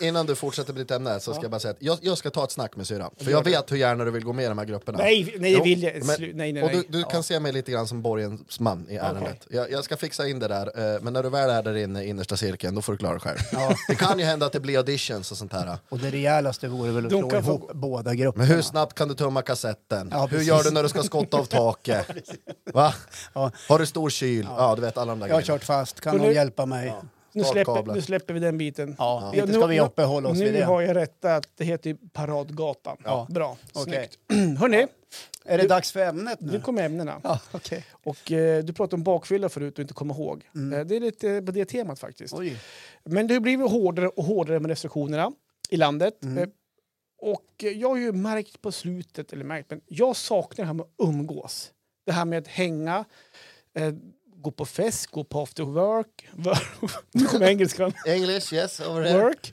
[0.00, 2.30] innan du fortsätter med ditt ämne så ska jag bara säga att jag, jag ska
[2.30, 3.10] ta ett snack med syrran.
[3.18, 4.98] För jag vet hur gärna du vill gå med i de här grupperna.
[4.98, 5.92] Nej, nej, Jo, vill jag.
[5.94, 6.84] men- Slu- nej, nej, Och nej.
[6.88, 9.46] du, du kan se mig lite grann som borgensman i ärendet.
[9.50, 12.02] Jag, jag ska fixa in det där, eh, men när du väl är där inne
[12.04, 13.38] i innersta cirkeln, då får du klara dig själv.
[13.88, 15.78] Det kan ju hända att det blir auditions och sånt här.
[15.88, 18.44] Och det rejälaste vore väl att De slå kan få- ihop båda grupperna.
[18.46, 20.08] Men hur snabbt kan du tumma kassetten?
[20.12, 22.06] Ja, hur gör du när du ska skotta av taket?
[22.74, 22.94] Va?
[23.32, 23.50] Ja.
[23.68, 24.46] Har du stor kyl?
[24.56, 25.58] Ja, du vet alla de där Jag har grejerna.
[25.58, 26.94] kört fast, kan någon hjälpa mig?
[27.34, 28.96] Nu, släpper, nu släpper vi den biten.
[28.98, 30.64] Ja, Ja, inte nu- ska vi nu- uppehålla oss nu vid det.
[30.64, 32.96] har jag rättat att det heter Paradgatan.
[33.04, 33.26] Ja.
[33.30, 34.08] Bra, Okej.
[34.28, 34.58] snyggt.
[34.60, 34.86] Hörni,
[35.44, 36.60] Är det dags för ämnet nu nu?
[36.60, 37.20] kommer ämnena.
[37.24, 37.84] Ja, okej.
[38.04, 40.44] Och, eh, du pratade om bakfylla förut och inte komma ihåg.
[40.54, 40.80] Mm.
[40.80, 42.34] Eh, det är lite på det temat faktiskt.
[42.34, 42.56] Oj.
[43.04, 45.32] Men det har blivit hårdare och hårdare med restriktionerna
[45.70, 46.22] i landet.
[46.24, 46.38] Mm.
[46.38, 46.48] Eh,
[47.22, 47.44] och
[47.74, 51.08] jag har ju märkt på slutet, eller märkt, men jag saknar det här med att
[51.08, 51.70] umgås.
[52.06, 53.04] Det här med att hänga,
[53.78, 53.92] eh,
[54.44, 56.26] gå på fest, gå på after work.
[57.12, 57.92] nu kommer engelskan.
[58.06, 59.22] English, yes, over there.
[59.22, 59.52] Work.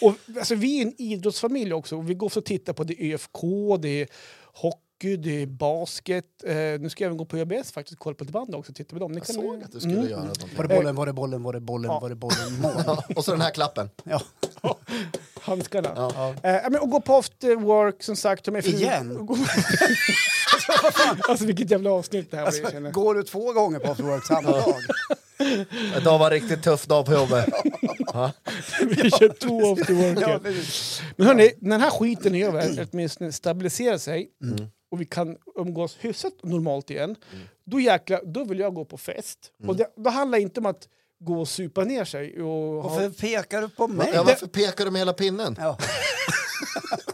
[0.02, 2.00] och, alltså, vi är en idrottsfamilj också.
[2.00, 3.42] Vi går och tittar på det ÖFK,
[3.80, 4.08] det är
[4.52, 6.24] hockey, det är basket.
[6.44, 8.72] Eh, nu ska jag även gå på ÖBS faktiskt, kolla på ett band också.
[8.72, 9.12] Titta på dem.
[9.12, 10.08] Ni Jag kan- såg att du skulle Mm.
[10.10, 10.48] göra någonting.
[10.56, 12.00] Var det bollen, var det bollen, var det bollen, Ja.
[12.00, 12.96] var det bollen, mål?
[13.16, 13.90] Och så den här klappen.
[14.04, 14.22] Ja.
[15.40, 15.92] Handskarna.
[15.96, 16.34] Ja.
[16.50, 18.46] Eh, men, och gå på after work, som sagt.
[18.48, 19.28] fru- Igen?
[21.28, 22.44] alltså vilket jävla avsnitt det här.
[22.46, 24.74] Alltså, går du två gånger på after work samma dag?
[25.96, 27.46] Idag var en riktigt tuff dag på jobbet.
[28.80, 30.18] Vi kör två after work.
[30.20, 31.02] Ja, ja, precis.
[31.16, 34.28] men hörni, när den här skiten är över, åtminstone stabiliserar sig
[34.90, 37.16] och vi kan umgås hyfsat normalt igen,
[37.66, 39.38] då jäklar, då vill jag gå på fest.
[39.66, 40.88] Och det, då handlar inte om att
[41.20, 42.42] gå och supa ner sig.
[42.42, 44.10] Och ha, Varför pekar du på mig?
[44.14, 45.56] Ja, varför pekar du med hela pinnen?
[45.58, 45.78] Ja.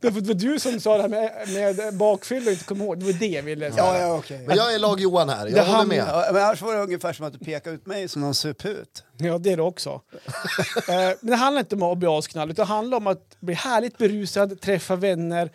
[0.00, 2.98] det var du som sa det här med, med bakfylla och inte kom ihåg.
[2.98, 3.84] Det var det jag ville säga.
[3.84, 4.44] Ja, ja, okej.
[4.46, 6.04] Men jag är lag Johan här, jag Det håller med.
[6.08, 9.04] Ja, men annars var det ungefär som att du pekade ut mig som någon suput.
[9.16, 9.90] Ja, det är det också.
[10.88, 13.54] eh, men det handlar inte om att bli asknall, utan det handlar om att bli
[13.54, 15.50] härligt berusad, träffa vänner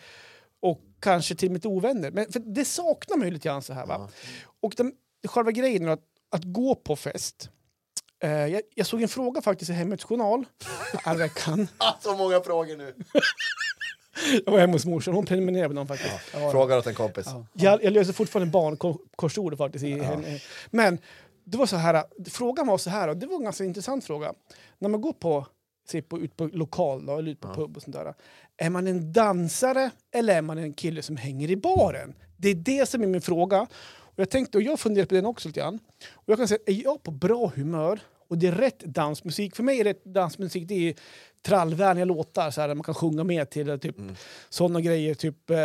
[0.62, 2.10] och kanske till och med ovänner.
[2.10, 3.86] Men för det saknar man ju lite grann så här.
[3.86, 4.08] Va?
[4.62, 4.92] Och den,
[5.28, 7.50] själva grejen är att, att gå på fest.
[8.22, 10.44] Eh, jag, jag såg en fråga faktiskt i Hemmets Journal
[11.04, 11.68] här veckan.
[11.78, 12.94] Ah, så många frågor nu.
[14.44, 16.14] Jag var hemma hos morsan, hon prenumererade på dem faktiskt.
[16.34, 16.50] Ja.
[16.50, 17.26] Frågar åt en kompis.
[17.52, 19.84] Jag, jag löser fortfarande barnkorsord faktiskt.
[19.84, 20.40] I henne.
[20.70, 20.98] Men
[21.44, 24.32] det var så här, frågan var så här, och det var en ganska intressant fråga.
[24.78, 25.46] När man går på,
[25.88, 28.14] se på, ut på lokal då, eller ut på pub och sånt där.
[28.56, 32.14] Är man en dansare eller är man en kille som hänger i baren?
[32.36, 33.66] Det är det som är min fråga.
[34.16, 35.78] Och jag tänkte, och jag funderar på den också lite grann.
[36.12, 39.62] Och jag kan säga, är jag på bra humör och det är rätt dansmusik, för
[39.62, 40.94] mig är rätt dansmusik det är
[41.42, 43.96] trallvänliga låtar så här, där man kan sjunga med till, typ
[44.50, 45.56] sådana grejer, typ eh,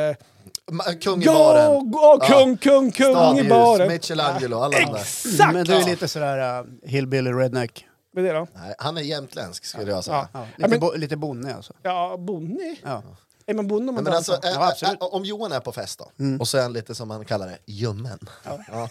[1.02, 1.92] Kung i Ja, baren.
[1.94, 3.88] ja, kung, kung, kung i baren.
[3.88, 4.96] Michelangelo, alla de där.
[4.96, 5.54] Exakt!
[5.54, 7.86] Men du är lite sådär uh, hillbilly redneck.
[8.18, 8.48] Är det då?
[8.56, 10.16] Nej, han är jämtländsk skulle jag säga.
[10.16, 10.28] Ja.
[10.34, 11.74] Ja, Ja, lite, men- bo, lite bonnig alltså.
[11.84, 12.76] Ja, bonny.
[12.84, 13.04] Ja.
[13.46, 14.50] Är man bonde om man Men alltså, dansar?
[14.50, 15.02] ä- Ja, ä- absolut.
[15.02, 17.48] ä- om Johan är på fest då, och så är han lite som man kallar
[17.48, 18.20] det, ljummen.
[18.44, 18.90] Ja.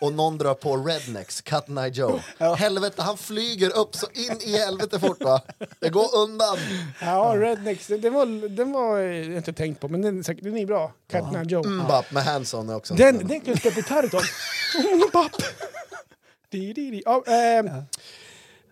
[0.00, 2.20] Och någon drar på rednecks, Cut Eye Joe.
[2.56, 5.42] Helvete, han flyger upp så in i helvete fort va.
[5.80, 6.56] Det går undan.
[7.00, 7.86] Ja, Rednecks.
[7.86, 10.92] Den var, den var jag inte tänkt på, men den, den är bra.
[11.10, 11.42] Cat ja.
[11.42, 11.66] Joe.
[11.66, 12.94] Mbap med Hanson är också.
[12.94, 14.10] Den, den kan jag spela gitarr.
[14.78, 15.10] Mm.
[16.50, 17.02] Di, di, di.
[17.04, 17.66] Ja, ehm,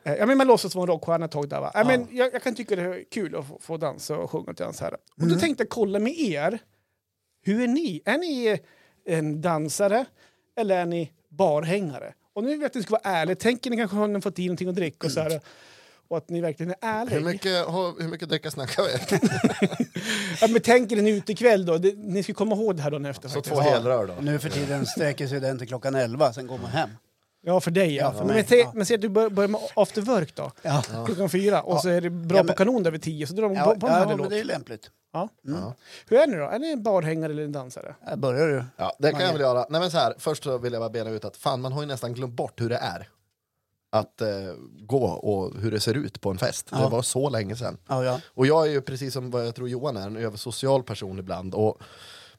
[0.05, 1.71] eh, ja, men man låtsas vara en rockstjärna ett tag där va?
[1.75, 4.55] Ja, men jag, jag kan tycka det är kul att få, få dansa och sjunga
[4.55, 4.97] till dans här.
[5.21, 6.59] Och då tänkte jag kolla med er.
[7.43, 8.03] Hur är ni?
[8.05, 8.61] Är ni
[9.07, 10.05] en dansare
[10.57, 12.13] eller är ni barhängare?
[12.35, 13.37] Och nu vet jag att ni ska vara ärliga.
[13.37, 15.41] Tänker ni kanske har ni fått i någonting att dricka och så här.
[16.09, 17.19] Och att ni verkligen är ärliga.
[17.19, 17.67] Hur mycket,
[18.01, 19.19] hur mycket dricka snackar vi?
[20.41, 21.79] Ja, men tänker ni en utekväll då?
[21.79, 23.29] Det, ni ska komma ihåg det här dagen efter.
[23.29, 23.55] Så faktiskt.
[23.55, 24.15] två helrör då.
[24.21, 26.91] Nu för tiden sträcker sig den till klockan 11, sen går man hem.
[27.43, 28.13] Ja, för dig ja.
[28.13, 28.73] För men, mig, se, ja.
[28.75, 30.51] men se att du bör- börjar med after work då.
[30.63, 31.63] Ja, Klockan fyra.
[31.63, 33.27] Och så är det bra Ja, på men- kanon där vid tio.
[33.27, 34.91] Så drar de ja, på, en ja men det är lämpligt.
[35.13, 35.29] Ja.
[35.43, 35.75] Ja.
[36.09, 36.45] Hur är ni då?
[36.45, 37.95] Är ni en barhängare eller en dansare?
[38.01, 38.65] Här börjar du.
[38.77, 39.67] Ja, det kan jag väl göra.
[39.71, 41.81] Nej, men så här, först så vill jag bara bena ut att fan, man har
[41.81, 43.09] ju nästan glömt bort hur det är.
[43.93, 44.29] Att eh,
[44.81, 46.71] gå och hur det ser ut på en fest.
[46.71, 46.89] Det Ja.
[46.89, 47.79] var så länge sedan.
[47.89, 48.21] Ja, ja.
[48.35, 51.55] Och jag är ju precis som vad jag tror Johan är, en översocial person ibland.
[51.55, 51.79] Och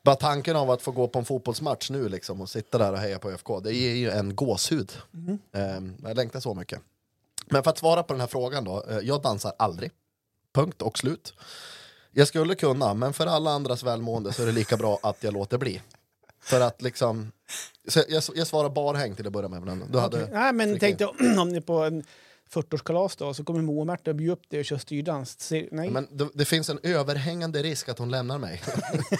[0.03, 2.97] bara tanken av att få gå på en fotbollsmatch nu liksom, och sitta där och
[2.97, 4.91] heja på ÖFK, det ger ju en gåshud.
[5.53, 6.79] Ehm, jag längtar så mycket.
[7.45, 9.91] Men för att svara på den här frågan då, eh, jag dansar aldrig.
[10.53, 11.33] Punkt och slut.
[12.11, 15.33] Jag skulle kunna, men för alla andras välmående så är det lika bra att jag
[15.33, 15.81] låter bli.
[16.41, 17.31] För att liksom,
[18.07, 19.61] jag, jag svarar barhäng till att börja med.
[19.61, 21.05] Men du hade, Nej, men tänkte
[21.39, 22.03] om ni på en
[22.53, 25.51] 40-årskalas då, så kommer Moa och Märta bjuda upp dig och köra styrdans.
[25.71, 25.89] Nej.
[25.89, 28.61] Men det, det finns en överhängande risk att hon lämnar mig.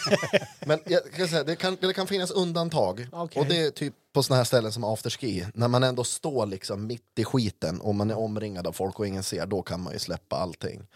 [0.65, 3.07] Men jag kan säga, det, kan, det kan finnas undantag.
[3.11, 3.41] Okej.
[3.41, 5.45] Och det är typ på såna här ställen som afterski.
[5.53, 9.07] När man ändå står liksom mitt i skiten och man är omringad av folk och
[9.07, 10.87] ingen ser, då kan man ju släppa allting.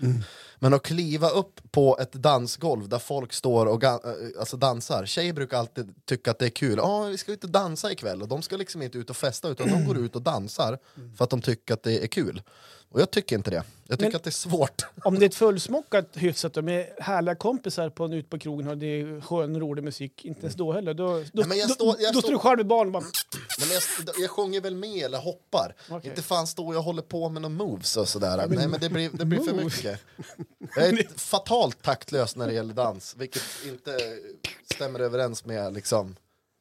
[0.60, 3.98] Men att kliva upp på ett dansgolv där folk står och äh,
[4.40, 5.06] alltså dansar.
[5.06, 6.78] Tjejer brukar alltid tycka att det är kul.
[6.78, 8.22] Ja, vi ska ut och dansa ikväll.
[8.22, 10.80] Och de ska liksom inte ut och festa utan de går ut och dansar
[11.18, 12.42] för att de tycker att det är kul.
[12.94, 13.64] Och jag tycker inte det.
[13.88, 14.82] Jag tycker Men- att det är svårt.
[15.04, 18.68] Om det är ett fullsmockat hyfsat och med härliga kompisar på en, ut på krogen
[18.68, 20.94] och det är skön rolig musik, inte ens då heller.
[20.94, 22.88] Då, då, Nej, men jag då, står- jag då står- står du själv med barn
[22.88, 23.04] och bara...
[23.60, 23.84] Men jag,
[24.18, 25.76] jag sjunger väl med eller hoppar.
[25.90, 26.10] Okej.
[26.10, 28.48] Inte fan står jag håller på med några moves och sådär.
[28.50, 30.00] Nej men det blir, det blir för mycket.
[30.76, 33.16] Jag är fatalt taktlös när det gäller dans.
[33.18, 33.98] Vilket inte
[34.74, 36.16] stämmer överens med liksom,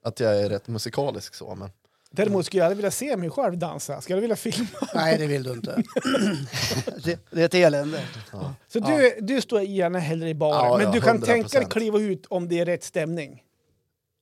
[0.05, 1.55] att jag är rätt musikalisk så.
[1.55, 1.71] Men.
[2.15, 4.01] Däremot skulle jag aldrig vilja se mig själv dansa.
[4.01, 4.69] Skulle jag vilja filma?
[4.95, 5.83] Nej, det vill du inte.
[7.05, 8.01] det, det är ett elände.
[8.69, 11.25] Så du, du står gärna hellre i baren, Ja, men ja, du kan 100%.
[11.25, 13.43] tänka dig kliva ut om det är rätt stämning?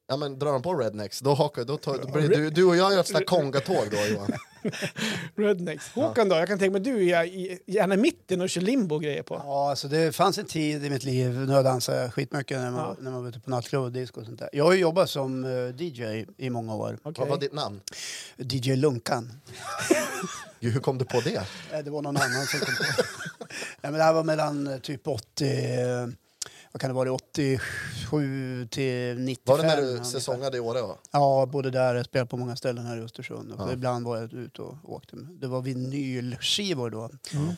[0.09, 2.77] Ja men drar de på rednecks, då, hakar, då, tar, då blir du, du och
[2.77, 4.33] jag gör ett sånt där kongatåg då Johan.
[5.37, 5.89] Rednecks.
[5.89, 6.37] Håkan då?
[6.37, 9.23] Jag kan tänka mig du är i- gärna i mitten och kör limbo och grejer
[9.23, 9.35] på.
[9.45, 12.81] Ja, alltså det fanns en tid i mitt liv när jag dansade skitmycket när man,
[12.81, 12.97] Ja.
[13.01, 14.49] när man var ute på nattklubb och disco och sånt där.
[14.53, 16.99] Jag har ju jobbat som eh, DJ i många år.
[17.03, 17.15] Okej.
[17.21, 17.81] Vad var ditt namn?
[18.37, 19.33] DJ Lunkan.
[20.61, 21.43] Gud, hur kom du på det?
[21.85, 22.83] Det var någon annan som kom på
[23.83, 25.45] Nej, men Det här var mellan eh, typ 80...
[26.73, 27.13] Vad kan det vara?
[27.13, 29.57] 87 till 95.
[29.57, 30.83] Var det när du säsongade i Åre?
[30.83, 30.99] va?
[31.11, 31.95] Ja, både där.
[31.95, 33.53] Jag spelade på många ställen här i Östersund.
[33.53, 33.73] Och Ja.
[33.73, 35.17] Ibland var jag ute och åkte.
[35.17, 37.09] Det var vinylskivor då.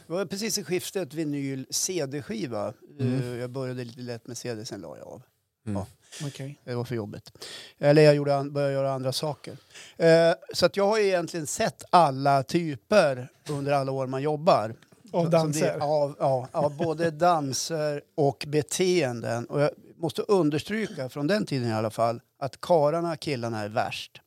[0.06, 2.72] Det var precis i skiftet vinyl-CD-skiva.
[3.00, 5.22] Eh, Jag började lite lätt med CD, sen la jag av.
[5.64, 5.86] Ja,
[6.26, 6.60] Okej.
[6.64, 7.32] det var för jobbigt.
[7.78, 9.56] Eller jag gjorde började göra andra saker.
[9.96, 14.74] Eh, så att jag har ju egentligen sett alla typer under alla år man jobbar.
[15.12, 15.66] Av danser?
[15.72, 19.46] det- Ja, ja, ja, både danser och beteenden.
[19.46, 24.20] Och jag måste understryka, från den tiden i alla fall, att kararna, killarna är värst.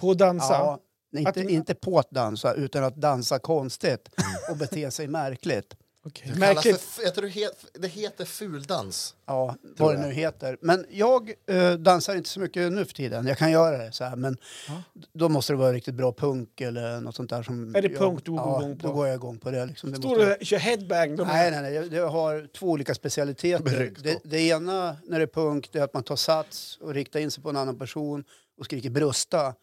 [0.00, 0.52] På att dansa?
[0.52, 0.78] Ja,
[1.18, 4.08] inte, Att- inte på att dansa, utan att dansa konstigt
[4.50, 5.76] och bete sig märkligt.
[6.04, 6.80] Du kallas Märkligt.
[6.80, 9.14] För, jag tror det, het, det heter fuldans.
[9.26, 10.58] Ja, vad det nu heter.
[10.60, 13.26] Men jag eh, dansar inte så mycket nu för tiden.
[13.26, 14.36] Jag kan göra det så här, men
[14.68, 14.82] Ja.
[15.12, 17.42] då måste det vara riktigt bra punk eller något sånt där.
[17.42, 18.86] Som Är det jag, punk du går ja, igång på?
[18.86, 19.66] då går jag igång på det.
[19.66, 19.90] Liksom.
[19.90, 21.16] det Står måste du och kör headbang?
[21.16, 21.72] Då Nej, nej, nej.
[21.74, 23.92] Jag, jag har två olika specialiteter.
[24.02, 27.20] Det, det ena när det är punk det är att man tar sats och riktar
[27.20, 28.24] in sig på en annan person
[28.58, 29.54] och skriker brösta.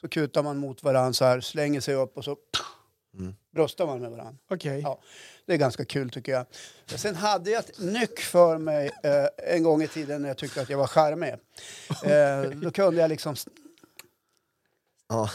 [0.00, 2.36] Så kutar man mot varandra så här, slänger sig upp och så
[3.18, 3.34] Mm.
[3.54, 4.34] bröstar man med varandra.
[4.50, 4.80] Okej.
[4.80, 5.00] Ja,
[5.46, 6.46] det är ganska kul tycker jag.
[6.86, 10.60] Sen hade jag ett nyck för mig eh, en gång i tiden när jag tyckte
[10.62, 11.34] att jag var charmig.
[12.04, 13.36] Eh, då kunde jag liksom
[15.08, 15.30] Ja.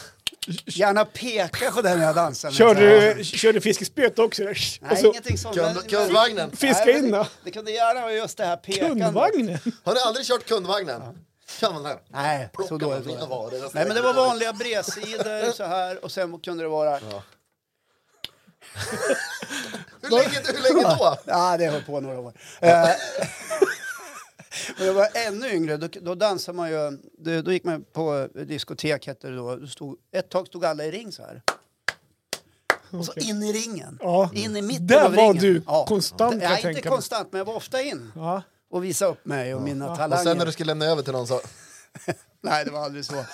[0.66, 2.56] gärna peka på den jag dansade med.
[2.56, 3.14] Kör så här.
[3.14, 4.42] du, kör du fiskespöet också?
[4.42, 4.56] Nej,
[4.96, 5.56] så, ingenting sånt.
[5.56, 6.50] Kund- men- kundvagnen.
[6.56, 7.18] Fiska Nej, in då.
[7.22, 9.02] det, det kunde gärna vara just det här pekandet.
[9.04, 9.58] kundvagnen?
[9.84, 11.02] Har ni aldrig kört kundvagnen?
[11.60, 11.98] Kan man där?
[12.08, 13.58] Nej, så dåligt var det.
[13.74, 17.00] Nej, men det var vanliga bredsidor så här och sen kunde det vara...
[17.10, 17.22] Ja.
[20.02, 21.16] hur, länge, hur länge då?
[21.26, 22.32] Ja, det höll på några år.
[22.60, 22.88] Eh,
[24.78, 28.28] Och jag var ännu yngre, då, då dansade man ju, då, då gick man på
[28.46, 29.66] diskotek hette det då.
[29.66, 31.42] Stod, ett tag stod alla i ring så här.
[32.92, 33.98] Och så in i ringen.
[34.02, 34.30] Ja.
[34.34, 35.36] In i mitten Där av var ringen.
[35.42, 36.96] du konstant, kan jag Ja, inte tänka mig.
[36.96, 38.42] konstant, men jag var ofta in Ja.
[38.70, 40.24] och visade upp mig och mina Och talanger.
[40.24, 41.40] sen när du skulle lämna över till någon så...
[42.40, 43.24] Nej, det var aldrig så.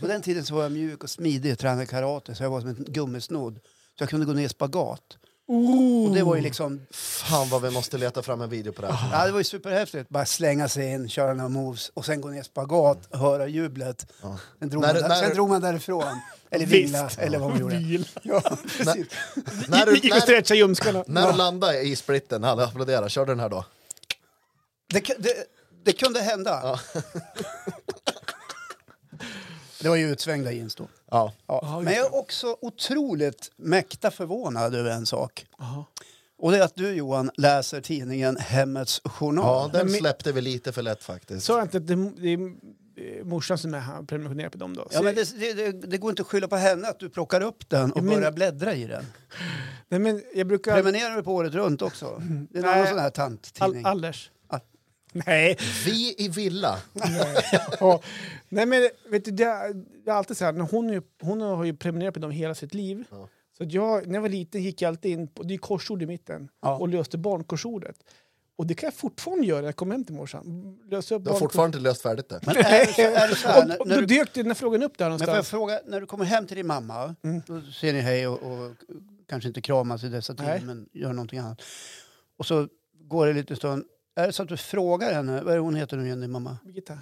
[0.00, 2.60] På den tiden så var jag mjuk och smidig och tränade karate så jag var
[2.60, 3.58] som en gummisnodd.
[3.98, 5.00] Så jag kunde gå ner i spagat.
[5.48, 6.08] Ooh.
[6.08, 8.92] Och det var ju liksom, Fan vad vi måste leta fram en video på det
[8.92, 9.18] här.
[9.20, 10.08] ja det var ju superhäftigt.
[10.08, 14.06] Bara slänga sig in, köra några moves och sen gå ner i spagat, höra jublet.
[14.58, 16.20] Sen, drog När- man, där, när- sen drog man därifrån.
[16.50, 16.88] Eller Visst.
[16.94, 17.76] vila, eller vad man gjorde.
[18.22, 18.40] Ja,
[18.78, 19.06] precis.
[19.68, 21.04] När du, Gick och när, stretchade ljumskarna.
[21.06, 23.64] när du landade i splitten, alla applåderade, körde den här då?
[24.88, 25.34] Det, det,
[25.84, 26.80] det kunde hända.
[29.80, 30.88] Det var ju utsvängda jeans då.
[31.10, 31.32] Ja.
[31.46, 31.80] Ja.
[31.84, 35.46] Men jag är också otroligt mäkta förvånad över en sak.
[35.58, 35.84] Jaha.
[36.38, 39.70] Och det är att du Johan läser tidningen Hemmets ja, Journal.
[39.72, 41.46] den Men- släppte vi lite för lätt faktiskt.
[41.46, 42.38] Sa jag inte att det, det är
[43.18, 44.88] eh, morsan som är här och prenumererar på dem då?
[44.90, 47.68] Ja, men det, det, det, går inte att skylla på henne att du plockar upp
[47.68, 49.04] den och Ja, men- börjar bläddra i den.
[49.88, 50.74] Nej, men jag brukar...
[50.74, 52.22] Prenumererar du på året runt också?
[52.50, 52.74] Det är en Nej.
[52.74, 53.84] annan sån här All, tanttidning.
[53.84, 54.30] Allers.
[55.26, 55.56] Nej.
[55.84, 56.78] Vi i Villa.
[57.80, 58.00] ja.
[58.48, 59.74] Nej, men vet du, det, är-
[60.04, 62.54] det är alltid så här, när hon, ju- hon har ju prenumererat på dem hela
[62.54, 63.04] sitt liv.
[63.10, 63.28] Ja.
[63.58, 66.02] Så att jag, när jag var liten gick jag alltid in på, det är korsord
[66.02, 66.76] i mitten, Ja.
[66.76, 67.96] och löste barnkorsordet.
[68.58, 70.78] Och det kan jag fortfarande göra när jag kommer hem till morsan.
[70.90, 72.40] Lösa upp Du har fortfarande inte löst färdigt det.
[72.46, 74.46] Men är det så, är det så här, när, och, när då du, dök den
[74.46, 75.48] här frågan upp där men får jag någonstans.
[75.50, 77.42] fråga, när du kommer hem till din mamma, Mm.
[77.46, 78.72] då ser ni hej och, och
[79.28, 80.60] kanske inte kramas i dessa tider, Nej.
[80.64, 81.62] men gör någonting annat.
[82.38, 82.68] Och så
[83.00, 83.84] går det lite stund.
[84.18, 86.58] Är det så att du frågar henne, vad är hon heter nu igen, din mamma?
[86.64, 86.92] Birgitta.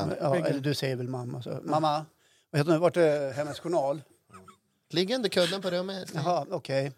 [0.00, 0.14] Ann.
[0.20, 1.42] Ja, eller du säger väl mamma.
[1.42, 1.60] Så.
[1.62, 2.06] Mamma,
[2.50, 2.80] vad heter hon?
[2.80, 4.02] Vart är Hemmets Journal?
[4.90, 6.10] Ligger under kudden på rummet.
[6.14, 6.92] Jaha, okej.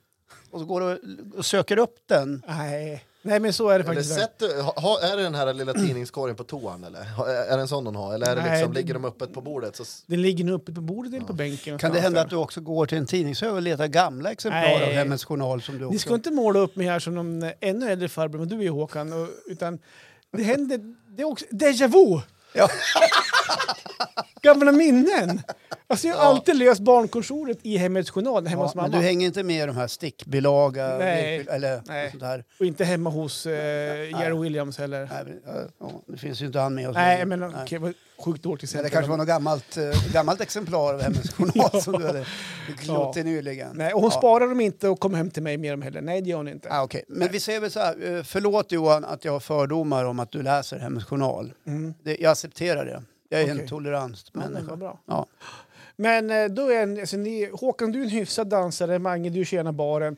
[0.51, 2.43] Och så går du och söker upp den.
[2.49, 3.05] Nej.
[3.29, 4.15] Nej, men så är det Eller faktiskt.
[4.15, 7.05] sett, du- ha, är det den här lilla tidningskorgen på toan eller?
[7.05, 8.15] Ha- Är det en sån hon har?
[8.15, 9.77] Eller är det Nej, liksom, ligger de öppet på bordet?
[9.77, 11.79] Så, Den ligger nu uppe på bordet eller på bänken.
[11.79, 14.85] Kan det hända att du också går till en tidningshög och letar gamla exemplar Nej.
[14.87, 15.93] av Hemmets Journal som du också...
[15.93, 18.71] Ni ska inte måla upp mig här som någon ännu äldre farbror, men du är
[18.71, 19.13] Håkan.
[19.13, 19.79] Och, utan
[20.33, 20.81] det händer...
[21.17, 22.21] Det är också déjà vu!
[22.55, 22.69] Ja.
[24.43, 25.43] Gamla minnen!
[25.91, 29.01] Alltså jag har alltid löst barnkursordet i Hemmets Journal hemma hos Ja, men mamma.
[29.03, 31.47] du hänger inte med i de här stickbilaga Nej.
[31.51, 32.11] eller Nej.
[32.11, 32.45] sånt där?
[32.61, 33.53] Och inte hemma hos eh,
[34.11, 35.09] Jerry Williams heller.
[35.13, 36.95] Nej, men, ja, ja, det finns ju inte han med oss.
[36.95, 37.51] Nej, men Nej.
[37.63, 38.85] okej, vad sjukt dåligt Men exempel.
[38.85, 42.27] det kanske var något gammalt, eh, gammalt exemplar av Hemmets Journal som du hade
[42.85, 43.71] glott i nyligen.
[43.75, 44.19] Nej, och hon ja.
[44.19, 46.01] sparar dem inte och kommer hem till mig med dem heller.
[46.01, 46.69] Nej, det gör hon inte.
[46.71, 47.03] Ah, okay.
[47.09, 50.33] Men vi säger väl så här, eh, förlåt Johan att jag har fördomar om att
[50.33, 51.53] du läser Hemmets Journal.
[51.67, 51.95] Mm.
[52.03, 53.03] Det, jag accepterar det.
[53.29, 53.69] Jag är en Okej.
[53.69, 54.25] tolerant
[54.69, 55.01] Ja, bra.
[55.07, 55.27] Ja.
[55.97, 58.99] Men eh, då är en, alltså, ni, Håkan, du är en hyfsad dansare.
[58.99, 60.17] Mange, du tjänar baren.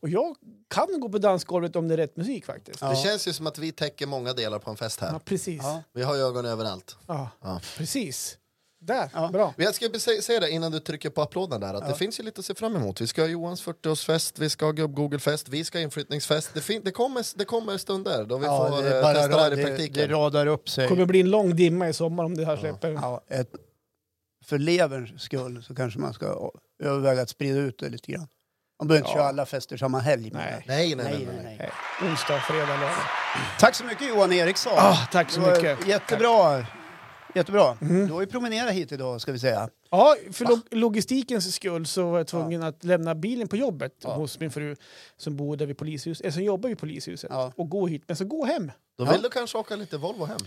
[0.00, 0.36] Och jag
[0.68, 2.80] kan gå på dansgolvet om det är rätt musik faktiskt.
[2.80, 2.90] Ja.
[2.90, 5.18] Det känns ju som att vi täcker många delar på en fest Ja, här.
[5.18, 5.62] precis.
[5.62, 5.82] Ja.
[5.92, 6.96] Vi har ögon överallt.
[7.06, 7.60] Ja, Ja.
[7.76, 8.36] precis.
[8.82, 9.28] Där, Ja.
[9.32, 9.54] bra.
[9.56, 12.20] Men jag ska sä- säga det innan du trycker på applåden där, att det finns
[12.20, 13.00] ju lite att se fram emot.
[13.00, 16.54] Vi ska ha Johans 40-årsfest, vi ska ha gubb-google-fest, vi ska ha inflyttningsfest.
[16.54, 19.42] Det, det, kommer, det kommer stunder då vi Ja, får det, eh, bara testa det
[19.42, 20.08] här i det, praktiken.
[20.08, 20.82] det radar upp sig.
[20.84, 22.90] Det kommer bli en lång dimma i sommar om det här släpper.
[22.90, 23.50] Ja, ett,
[24.44, 26.50] för leverns skull så kanske man ska
[26.82, 28.28] överväga att sprida ut det lite grann.
[28.78, 29.14] Man behöver inte Ja.
[29.22, 30.30] köra alla fester samma helg.
[30.34, 30.64] Nej.
[30.68, 31.56] Nej, nej, nej.
[31.58, 31.70] Nej.
[32.10, 32.90] Onsdag, fredag, lördag.
[33.58, 34.72] Tack så mycket Johan Eriksson.
[34.76, 35.86] Ah, tack så mycket.
[35.86, 36.66] Jättebra.
[37.34, 37.76] Jättebra.
[37.80, 38.06] Mm.
[38.06, 39.68] Du har ju promenerat hit idag ska vi säga.
[39.90, 44.14] Ja, för log logistikens skull så var jag tvungen att lämna bilen på jobbet Ja.
[44.14, 44.76] hos min fru
[45.16, 47.52] som bor där vid polishuset, eller som jobbar vid polishuset Ja.
[47.56, 48.02] och gå hit.
[48.06, 48.72] Men så gå hem.
[48.98, 49.12] Då Ja.
[49.12, 50.38] vill du kanske åka lite Volvo hem?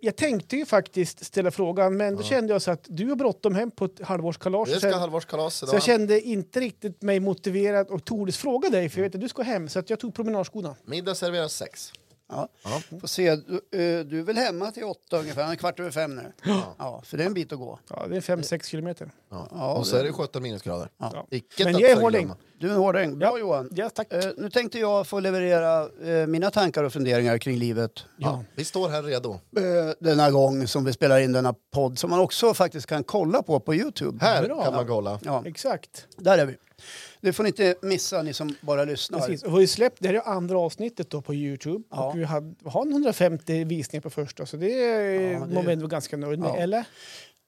[0.00, 3.54] Jag tänkte ju faktiskt ställa frågan, men då kände jag så att du har bråttom
[3.54, 4.68] hem på ett halvårskalas.
[4.68, 5.74] Det Så, ska halvårskalas så idag.
[5.74, 9.28] jag kände inte riktigt mig motiverad och tordes fråga dig, för jag vet att du
[9.28, 9.68] ska hem.
[9.68, 10.76] Så att jag tog promenadskorna.
[10.84, 11.92] Middag serveras sex.
[12.30, 12.48] Ja.
[12.64, 12.98] Ja.
[13.00, 13.36] Får se.
[13.36, 16.32] Du, eh, du är väl hemma till åtta ungefär, en kvart över fem nu.
[16.78, 17.78] Ja, för det är en bit att gå.
[17.90, 19.10] Ja, det är 5-6 kilometer.
[19.30, 19.48] Ja.
[19.50, 20.88] Ja, och så är det 17 minusgrader.
[20.98, 21.26] Ja.
[21.30, 22.32] Icke Men jag är hårding.
[22.58, 23.18] Du är en hårding.
[23.18, 23.38] Bra Ja.
[23.38, 23.68] Johan.
[23.72, 24.12] Ja, tack.
[24.12, 27.92] Eh, nu tänkte jag få leverera eh, mina tankar och funderingar kring livet.
[28.16, 28.44] Ja.
[28.54, 29.32] Vi står här redo.
[29.32, 29.40] Eh,
[30.00, 33.60] denna gång som vi spelar in denna podd som man också faktiskt kan kolla på
[33.60, 34.18] på Youtube.
[34.24, 34.64] Här Bra.
[34.64, 35.18] kan man kolla.
[35.24, 36.06] Ja, Exakt.
[36.16, 36.56] där är vi.
[37.20, 39.18] Det får ni inte missa ni som bara lyssnar.
[39.20, 39.42] Precis.
[39.42, 41.84] Och vi släppt, det här är andra avsnittet då på Youtube.
[41.90, 42.04] Ja.
[42.04, 45.86] Och vi har, har 150 visningar på första, så det, är Ja, det- ändå vara
[45.88, 46.48] ganska nöjd med.
[46.48, 46.56] Ja.
[46.56, 46.84] Eller?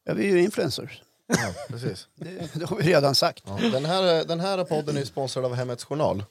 [0.04, 1.02] Ja, vi är ju influencers.
[1.26, 1.36] Ja,
[1.68, 2.08] precis.
[2.14, 3.44] Det, det har vi redan sagt.
[3.46, 3.58] Ja.
[3.72, 6.24] Den, här, den här podden är sponsrad av Hemmets Journal.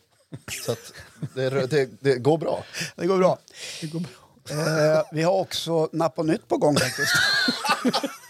[0.65, 0.93] Så att
[1.35, 2.63] det, det, det går bra.
[2.95, 3.37] Det går bra.
[3.81, 4.09] Det går bra.
[4.49, 7.13] Eh, vi har också Napp och Nytt på gång faktiskt.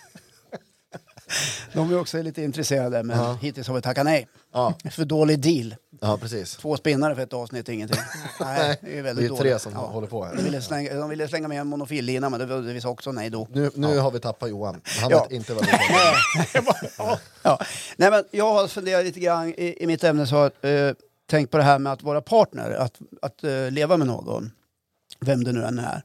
[1.74, 3.38] De är också lite intresserade men Ja.
[3.42, 4.28] hittills har vi tackat nej.
[4.54, 5.76] Ja, För dålig deal.
[6.02, 6.56] ja precis.
[6.56, 8.02] Två spinnare för ett avsnitt är ingenting.
[8.40, 9.62] Nej, det är väldigt Vi är tre dåligt.
[9.62, 9.80] som Ja.
[9.80, 10.36] håller på här.
[10.36, 13.12] De ville, slänga, de ville slänga med en monofillina men det, det vi sa också
[13.12, 13.48] nej då.
[13.52, 14.82] Nu, nu har vi tappat Johan.
[15.02, 17.18] Han vet inte vad pratar om.
[17.44, 17.60] Ja.
[17.98, 20.94] Nej, men jag har funderat lite grann i, i mitt ämne så eh,
[21.30, 24.52] tänkt på det här med att vara partner, att, att eh, leva med någon.
[25.20, 26.02] Vem det nu än är.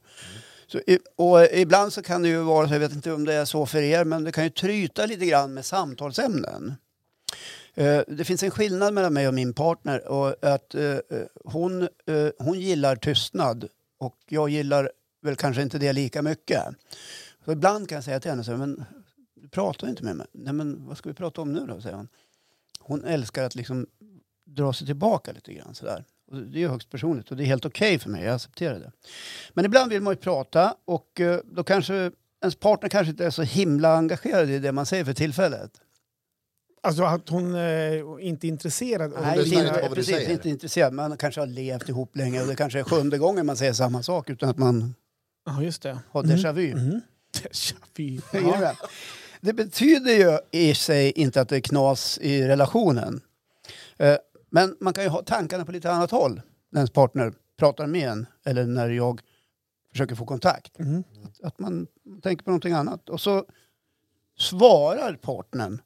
[0.67, 0.81] Så,
[1.15, 3.65] och ibland så kan det ju vara så, jag vet inte om det är så
[3.65, 6.75] för er, men det kan ju tryta lite grann med samtalsämnen.
[7.77, 10.99] Eh, det finns en skillnad mellan mig och min partner och att eh, eh,
[11.43, 11.87] hon,
[12.37, 16.63] hon gillar tystnad och jag gillar väl kanske inte det lika mycket.
[17.45, 18.85] Så ibland kan jag säga till henne så här, men
[19.35, 20.27] du pratar inte med mig.
[20.31, 22.07] Nej men vad ska vi prata om nu då, säger hon.
[22.79, 23.87] Hon älskar att liksom
[24.45, 26.03] dra sig tillbaka lite grann sådär.
[26.31, 28.79] Och det är ju högst personligt och det är helt okej för mig, jag accepterar
[28.79, 28.91] det.
[29.53, 32.11] Men ibland vill man ju prata och eh, då kanske
[32.41, 35.71] ens partner kanske inte är så himla engagerad i det man säger för tillfället.
[36.83, 39.13] Alltså att hon eh, inte är intresserad.
[39.13, 40.31] av Nej, inte på inte, precis, säger.
[40.31, 40.93] inte intresserad.
[40.93, 44.03] Man kanske har levt ihop länge och det kanske är sjunde gången man säger samma
[44.03, 44.95] sak utan att man
[45.45, 45.99] Ja, just det.
[46.11, 46.71] har déjà vu.
[46.71, 47.01] Mm.
[47.33, 48.19] Déjà vu.
[48.59, 48.75] Med?
[49.41, 53.21] Det betyder ju i sig inte att det är knas i relationen.
[54.57, 56.41] Men man kan ju ha tankarna på lite annat håll
[56.71, 59.21] när ens partner pratar med en eller när jag
[59.91, 60.79] försöker få kontakt.
[60.79, 61.03] Mm.
[61.43, 61.87] Att man
[62.23, 63.09] tänker på någonting annat.
[63.09, 63.45] Och så
[64.37, 65.81] svarar partnern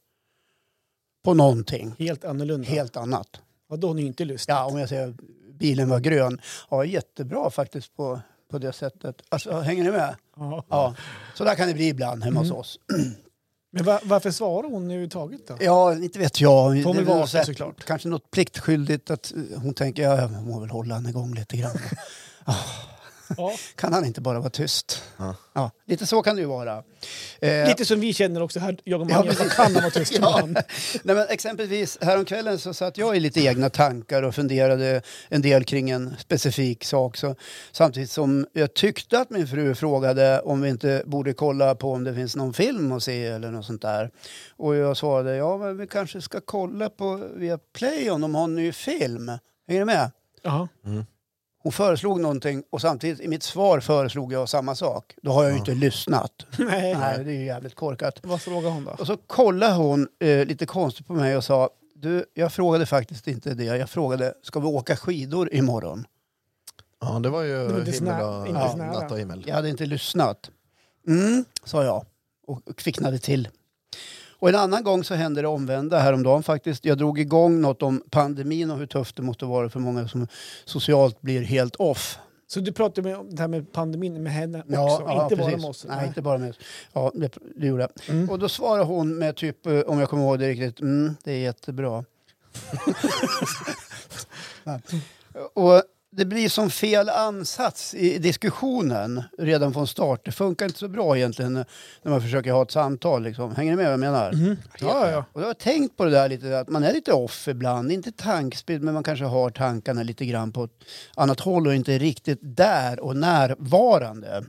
[1.23, 2.67] på någonting Helt annorlunda.
[2.67, 3.41] helt annat.
[3.67, 4.53] Vadå, hon är ju inte lustig.
[4.53, 5.13] Ja, om jag säger
[5.53, 6.41] bilen var grön.
[6.69, 9.21] Ja, jättebra faktiskt på, på det sättet.
[9.29, 10.15] Alltså, hänger ni med?
[10.35, 10.63] Ja.
[10.69, 10.95] Ja,
[11.35, 12.51] så där kan det bli ibland hemma Mm.
[12.51, 12.79] hos oss.
[13.71, 15.57] Men va- varför svarar hon överhuvudtaget då?
[15.59, 16.83] Ja, inte vet jag.
[17.29, 17.83] Så här- såklart.
[17.85, 21.57] Kanske något pliktskyldigt att eh, hon tänker ja, jag må väl hålla han igång lite
[21.57, 21.77] grann.
[23.37, 23.53] Ja.
[23.75, 25.03] kan han inte bara vara tyst?
[25.17, 25.35] Ja.
[25.53, 26.83] Ja, lite så kan det ju vara.
[27.41, 29.31] Eh, Lite som vi känner också här, jag och Mange.
[29.39, 30.41] Ja, kan han vara tyst Ja.
[31.03, 35.63] Nej, men exempelvis häromkvällen så satt jag i lite egna tankar och funderade en del
[35.63, 37.17] kring en specifik sak.
[37.17, 37.35] Så,
[37.71, 42.03] samtidigt som jag tyckte att min fru frågade om vi inte borde kolla på om
[42.03, 44.11] det finns någon film att se eller något sånt där.
[44.57, 48.43] Och jag svarade ja men vi kanske ska kolla på via Play om de har
[48.43, 49.31] en ny film.
[49.67, 50.11] Hänger du med?
[50.41, 50.67] Ja.
[51.63, 55.15] Hon föreslog någonting och samtidigt i mitt svar föreslog jag samma sak.
[55.21, 56.31] Då har jag ju inte lyssnat.
[56.57, 56.95] Nej.
[56.95, 58.19] Nej, det är ju jävligt korkat.
[58.23, 58.91] Vad frågade hon då?
[58.91, 63.27] Och så kollade hon eh, lite konstigt på mig och sa du, jag frågade faktiskt
[63.27, 63.63] inte det.
[63.63, 66.05] Jag frågade, ska vi åka skidor imorgon?
[67.01, 69.43] Ja, det var ju Det var inte så himmel och, inte ja, natt och himmel.
[69.47, 70.49] Jag hade inte lyssnat.
[71.07, 72.05] Mm, sa jag
[72.47, 73.49] och kvicknade till.
[74.41, 76.85] Och en annan gång så hände det omvända häromdagen faktiskt.
[76.85, 80.27] Jag drog igång något om pandemin och hur tufft det måste vara för många som
[80.65, 82.19] socialt blir helt off.
[82.47, 84.73] Så du pratade med, om det här med pandemin med henne också?
[84.73, 85.61] Ja, inte ja, bara precis.
[85.61, 85.85] med oss?
[85.89, 86.59] Nej, inte bara med oss.
[86.93, 88.15] Ja, det, det gjorde jag.
[88.15, 88.29] Mm.
[88.29, 91.31] Och då svarade hon med typ, eh, om jag kommer ihåg det riktigt, mm, det
[91.31, 92.05] är jättebra.
[95.53, 100.21] Och det blir som fel ansats i diskussionen redan från start.
[100.25, 101.53] Det funkar inte så bra egentligen
[102.01, 103.23] när man försöker ha ett samtal.
[103.23, 103.55] Liksom.
[103.55, 104.33] Hänger ni med vad jag menar?
[104.33, 104.57] Mhm.
[104.79, 105.25] Ja, ja.
[105.33, 107.91] Och jag har tänkt på det där lite, att man är lite off ibland.
[107.91, 110.83] Inte tankspill, men man kanske har tankarna lite grann på ett
[111.15, 114.43] annat håll och inte riktigt där och närvarande.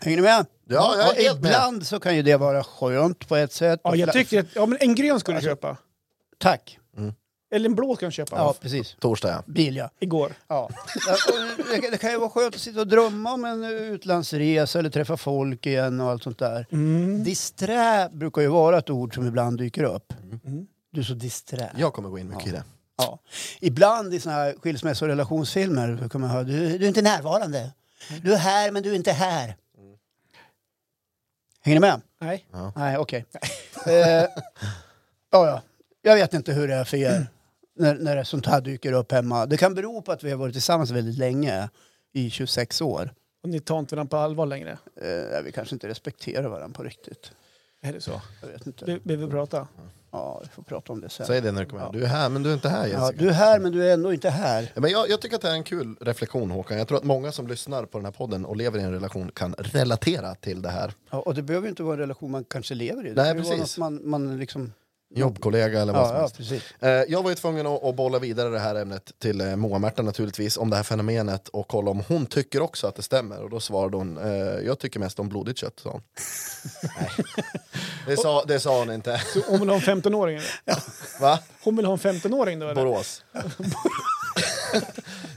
[0.00, 0.46] Hänger ni med?
[0.68, 1.50] Ja, jag är helt med.
[1.50, 3.80] Ibland så kan ju det vara skönt på ett sätt.
[3.84, 5.76] ja, jag tycker att ja, men en grön ska du Alltså- köpa.
[6.38, 6.78] Tack.
[7.50, 8.36] Eller en blå ska du köpa.
[8.36, 8.96] Ja, precis.
[9.00, 9.42] Torsdag ja.
[9.46, 9.90] Bil, ja.
[10.00, 10.32] Igår.
[10.48, 10.70] ja.
[11.06, 11.16] Ja,
[11.56, 15.16] det, det kan ju vara skönt att sitta och drömma om en utlandsresa eller träffa
[15.16, 16.66] folk igen och allt sånt där.
[16.72, 17.24] Mm.
[17.24, 20.12] Disträ brukar ju vara ett ord som ibland dyker upp.
[20.44, 20.66] Mm.
[20.92, 21.70] Du är så disträ.
[21.76, 22.64] Jag kommer gå in mycket i det.
[22.98, 23.18] Ja.
[23.60, 27.72] Ibland i såna här skilsmässo och relationsfilmer kan man höra du, du är inte närvarande.
[28.22, 29.56] Du är här men du är inte här.
[31.62, 32.00] Hänger ni med?
[32.20, 32.46] Nej.
[32.76, 33.26] Nej, okej.
[33.86, 34.28] eh, ja,
[35.30, 35.62] ja.
[36.02, 37.26] Jag vet inte hur det är för er
[37.76, 39.46] när, när sånt här dyker upp hemma.
[39.46, 41.68] Det kan bero på att vi har varit tillsammans väldigt länge,
[42.12, 43.12] i 26 år.
[43.42, 44.78] Och ni tar inte varandra på allvar längre.
[45.02, 47.32] Eh, vi kanske inte respekterar varandra på riktigt.
[47.82, 48.22] Är det så?
[48.42, 48.84] Jag vet inte.
[48.84, 49.68] Behöver vi prata?
[50.10, 51.26] Ja, vi får prata om det sen.
[51.26, 51.92] Säg det när du kommer hem.
[51.92, 53.22] Du är här men du är inte här Ja, Jessica.
[53.24, 54.72] du är här men du är ändå inte här.
[54.74, 56.78] Ja, Men jag, jag tycker att det är en kul reflektion Håkan.
[56.78, 59.30] Jag tror att många som lyssnar på den här podden och lever i en relation
[59.34, 60.92] kan relatera till det här.
[61.10, 63.08] Ja, och det behöver ju inte vara en relation man kanske lever i.
[63.12, 63.78] Det Nej, ju vara precis.
[63.78, 64.72] något man, man liksom...
[65.14, 66.64] Jobbkollega eller vad som helst.
[66.80, 70.02] Eh, Jag var ju tvungen att, att bolla vidare det här ämnet till eh, Moa-Märta
[70.02, 73.42] naturligtvis om det här fenomenet och kolla om hon tycker också att det stämmer.
[73.42, 76.02] Och då svarade hon, eh, jag tycker mest om blodigt kött, sa hon.
[76.98, 77.10] Nej.
[78.06, 79.18] Det sa, det sa hon inte.
[79.34, 80.36] Så hon vill ha en 15-åring?
[80.36, 80.50] eller?
[81.20, 81.38] Va?
[81.64, 82.74] Hon vill ha en 15-åring då eller?
[82.84, 83.24] Borås.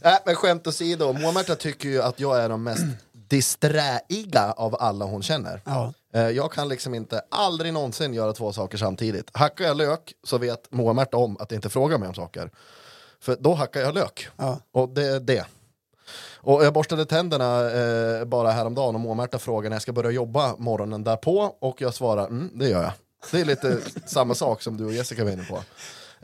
[0.03, 2.83] Nej, men skämt åsido, Moa-Märta tycker ju att jag är de mest
[3.29, 5.61] disträiga av alla hon känner.
[5.65, 5.93] Ja.
[6.13, 9.29] Eh, Jag kan liksom inte, aldrig någonsin göra två saker samtidigt.
[9.33, 12.51] Hackar jag lök så vet Moa-Märta om att inte fråga mig om saker.
[13.21, 14.27] För då hackar jag lök.
[14.37, 14.59] Ja.
[14.71, 15.45] Och det är det.
[16.41, 20.55] Och jag borstade tänderna eh, bara häromdagen och Moa-Märta frågade när jag ska börja jobba
[20.57, 22.91] morgonen därpå och jag svarar mm, det gör jag.
[23.31, 25.59] Det är lite samma sak som du och Jessica var inne på.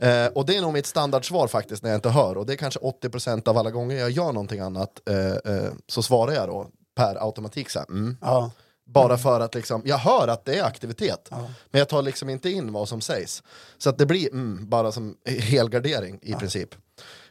[0.04, 2.56] Eh, och det är nog mitt standardsvar faktiskt när jag inte hör och det är
[2.56, 6.66] kanske 80% av alla gånger jag gör någonting annat eh, eh, så svarar jag då
[6.96, 8.16] per automatik så här, mm.
[8.20, 8.50] Ja.
[8.88, 11.28] Bara för att liksom, jag hör att det är aktivitet,
[11.70, 13.42] men jag tar liksom inte in vad som sägs.
[13.78, 16.74] Så att det blir mm, bara som helgardering i princip.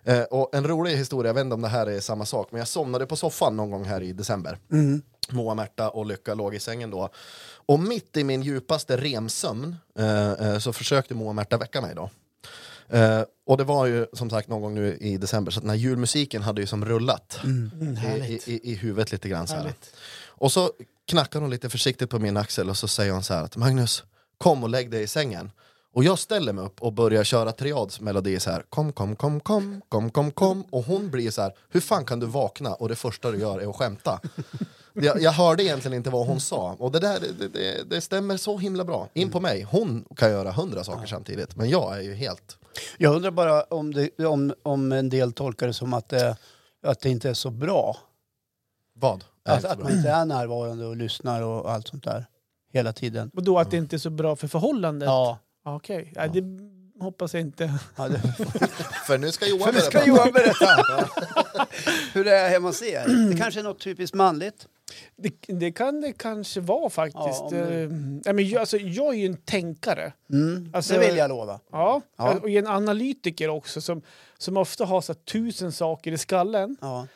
[0.03, 2.59] Eh, och en rolig historia, jag vet inte om det här är samma sak, men
[2.59, 4.57] jag somnade på soffan någon gång här i december.
[5.29, 7.09] Moa, Märta och Lycka låg i sängen då.
[7.65, 11.95] Och mitt i min djupaste remsömn eh, eh, så försökte Moa och Märta väcka mig
[11.95, 12.09] då.
[12.89, 15.69] Eh, och det var ju som sagt någon gång nu i december, så att den
[15.69, 17.39] här julmusiken hade ju som rullat
[18.03, 19.47] i, i, i, i huvudet lite grann.
[19.47, 19.73] Så här.
[20.27, 20.71] Och så
[21.07, 24.03] knackar hon lite försiktigt på min axel och så säger hon så här att Magnus,
[24.37, 25.51] kom och lägg dig i sängen.
[25.93, 28.63] Och jag ställer mig upp och börjar köra triads melodi så här.
[28.69, 30.63] Kom, kom, kom, kom, kom, kom, kom.
[30.69, 33.59] Och hon blir så här, hur fan kan du vakna och det första du gör
[33.59, 34.19] är att skämta?
[34.93, 36.75] Jag, jag hörde egentligen inte vad hon sa.
[36.79, 39.09] Och det där det, det, det stämmer så himla bra.
[39.13, 41.55] In på mig, hon kan göra hundra saker samtidigt.
[41.55, 42.57] Men jag är ju helt...
[42.97, 46.37] Jag undrar bara om, det, om, om en del tolkar det som att det,
[46.83, 47.97] att det inte är så bra.
[48.93, 49.23] Vad?
[49.45, 52.25] Att, att man inte är närvarande och lyssnar och allt sånt där
[52.73, 53.31] hela tiden.
[53.33, 55.07] Och då att det inte är så bra för förhållandet?
[55.07, 55.39] Ja.
[55.65, 56.43] Ja, Okej, ja, det
[56.99, 57.73] hoppas jag inte.
[57.95, 58.19] ja det,
[59.07, 60.07] För nu ska Johan för nu ska berätta.
[60.07, 61.09] Johan berätta
[62.13, 63.29] hur det är hemma hos er.
[63.31, 64.67] Det kanske är något typiskt manligt.
[65.15, 67.41] Det, det kan det kanske vara faktiskt.
[67.51, 67.89] Ja, Eh,
[68.33, 70.13] men jag, alltså, jag är ju en tänkare.
[70.31, 70.69] Mm.
[70.73, 71.59] Alltså- det vill jag lova.
[71.71, 72.39] Ja, Ja.
[72.39, 74.01] och en analytiker också som,
[74.37, 76.77] som ofta har så här, tusen saker i skallen.
[76.81, 77.07] Ja.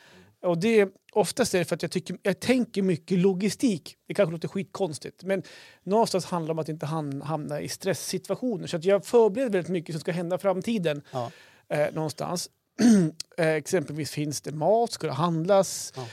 [0.42, 3.96] Och det, oftast är det för att jag, tycker, jag tänker mycket logistik.
[4.08, 5.44] Det kanske låter skitkonstigt, men
[5.84, 8.68] någonstans handlar det om att inte ham- hamna i stresssituationer.
[8.68, 11.02] Så att jag förbereder väldigt mycket som ska hända i framtiden.
[11.12, 11.32] Ja.
[11.70, 12.50] Eh, någonstans.
[13.38, 15.94] eh, exempelvis finns det mat, ska det handlas?
[15.96, 16.06] Ja.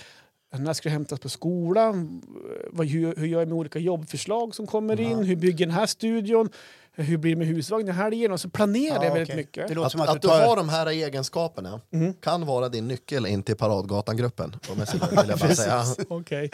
[0.54, 2.22] När ska det hämtas på skolan?
[2.70, 5.18] Vad, hur, hur gör jag med olika jobbförslag som kommer in?
[5.24, 6.48] Hur bygger den här studion?
[6.98, 8.38] hur blir det med husvagnen här igen?
[8.38, 9.36] Så planerar jag väldigt okej.
[9.36, 9.68] mycket.
[9.68, 10.46] Det låter Att, som att, att, du tar...
[10.46, 11.80] har de här egenskaperna
[12.20, 14.56] kan vara din nyckel in till Paradgatan-gruppen.
[14.68, 15.82] på Messenger, vill jag bara säga.
[16.08, 16.50] Okej.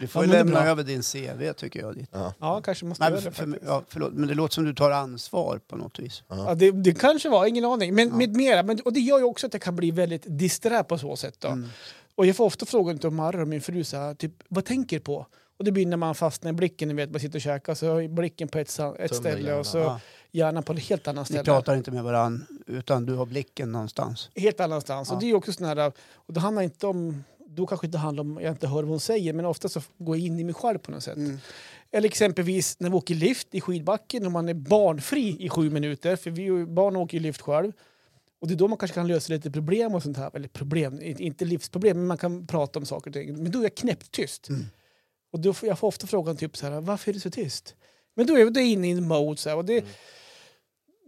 [0.00, 0.70] Du får Ja, ju men det är lämna bra.
[0.70, 1.94] över din CV tycker jag.
[1.96, 2.10] Dit.
[2.40, 3.66] Ja, kanske måste Nej, göra men, det för, faktiskt.
[3.66, 6.22] ja, förlåt, men det låter som du tar ansvar på något vis.
[6.28, 7.94] Ja, det, det kanske var, ingen aning.
[7.94, 8.62] Men med mera.
[8.62, 11.36] Men, och det gör ju också att jag kan bli väldigt disträ på så sätt.
[11.40, 11.58] Då.
[12.16, 14.96] Och jag får ofta frågan till Marre och min fru, så här, typ, vad tänker
[14.96, 15.26] du på?
[15.58, 17.86] Och det blir när man fastnar i blicken, ni vet, man sitter och käkar, så
[17.94, 20.00] har blicken på ett, ett ställe och så Ja.
[20.32, 21.44] hjärnan på ett helt annat Ni ställe.
[21.44, 24.30] pratar inte med varandra utan du har blicken någonstans.
[24.34, 25.08] Helt annanstans.
[25.08, 25.14] Ja.
[25.14, 28.20] Och det är också sån här, och det handlar inte om, då kanske inte handlar
[28.24, 30.54] om, jag inte hör vad hon säger, men ofta så går jag in i mig
[30.54, 31.16] själv på något sätt.
[31.16, 31.38] Mm.
[31.90, 36.16] Eller exempelvis när vi åker lift i skidbacken och man är barnfri i sju minuter,
[36.16, 37.72] för vi barn åker ju lift själv.
[38.46, 40.30] Och det är då man kanske kan lösa lite problem och sånt här.
[40.34, 43.42] Eller problem, inte livsproblem, men man kan prata om saker och ting.
[43.42, 44.48] Men då är jag knäpptyst.
[44.48, 44.64] Mm.
[45.32, 47.74] Och då får jag får ofta frågan typ så här, varför är du så tyst?
[48.16, 49.84] Men då är jag inne i en mode så här, och det,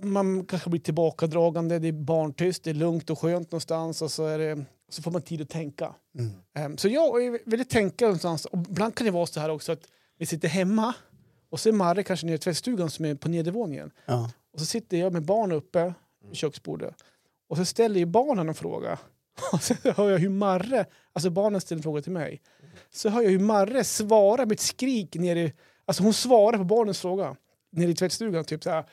[0.02, 4.26] man kanske blir tillbakadragande, det är barntyst, det är lugnt och skönt någonstans och så,
[4.26, 5.94] är det, så får man tid att tänka.
[6.18, 6.30] Mm.
[6.54, 8.44] Ehm, så jag väldigt tänka någonstans.
[8.44, 9.82] Och ibland kan det vara så här också att
[10.18, 10.94] vi sitter hemma
[11.50, 13.90] och så är Marre kanske nere i tvättstugan som är på nedervåningen.
[14.06, 14.30] Ja.
[14.52, 15.94] Och så sitter jag med barn uppe
[16.28, 16.94] vid köksbordet.
[17.48, 18.98] Och så ställer ju barnen en fråga.
[19.52, 22.42] Och så hör jag hur Marre, alltså barnen ställer en fråga till mig.
[22.90, 25.52] Så hör jag hur Marre svarar med ett skrik nere i,
[25.84, 27.36] alltså hon svarar på barnens fråga.
[27.72, 28.84] Nere i tvättstugan, typ så här.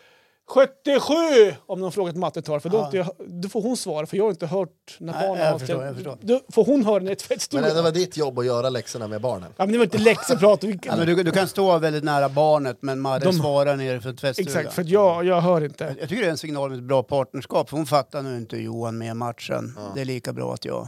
[0.48, 1.56] 77!
[1.66, 2.86] Om någon frågar ett mattetal, för då, Ja.
[2.86, 4.70] inte jag, då får hon svara, för jag har inte hört
[5.00, 6.18] när Nej, barnen jag har förstår, jag förstår.
[6.22, 7.76] Då får hon höra när det är Men tvättstugan.
[7.76, 9.50] det var ditt jobb att göra läxorna med barnen.
[9.58, 10.64] Ja, men det var inte läxeprat.
[10.64, 14.02] Vi- Ja, men du, du kan stå väldigt nära barnet men Madde De- svarar nere
[14.02, 14.48] för tvättstugan.
[14.58, 15.96] Exakt, för jag, jag hör inte.
[16.00, 17.70] Jag tycker det är en signal med ett bra partnerskap.
[17.70, 19.78] För hon fattar nu inte Johan med matchen.
[19.96, 20.88] Det är lika bra att jag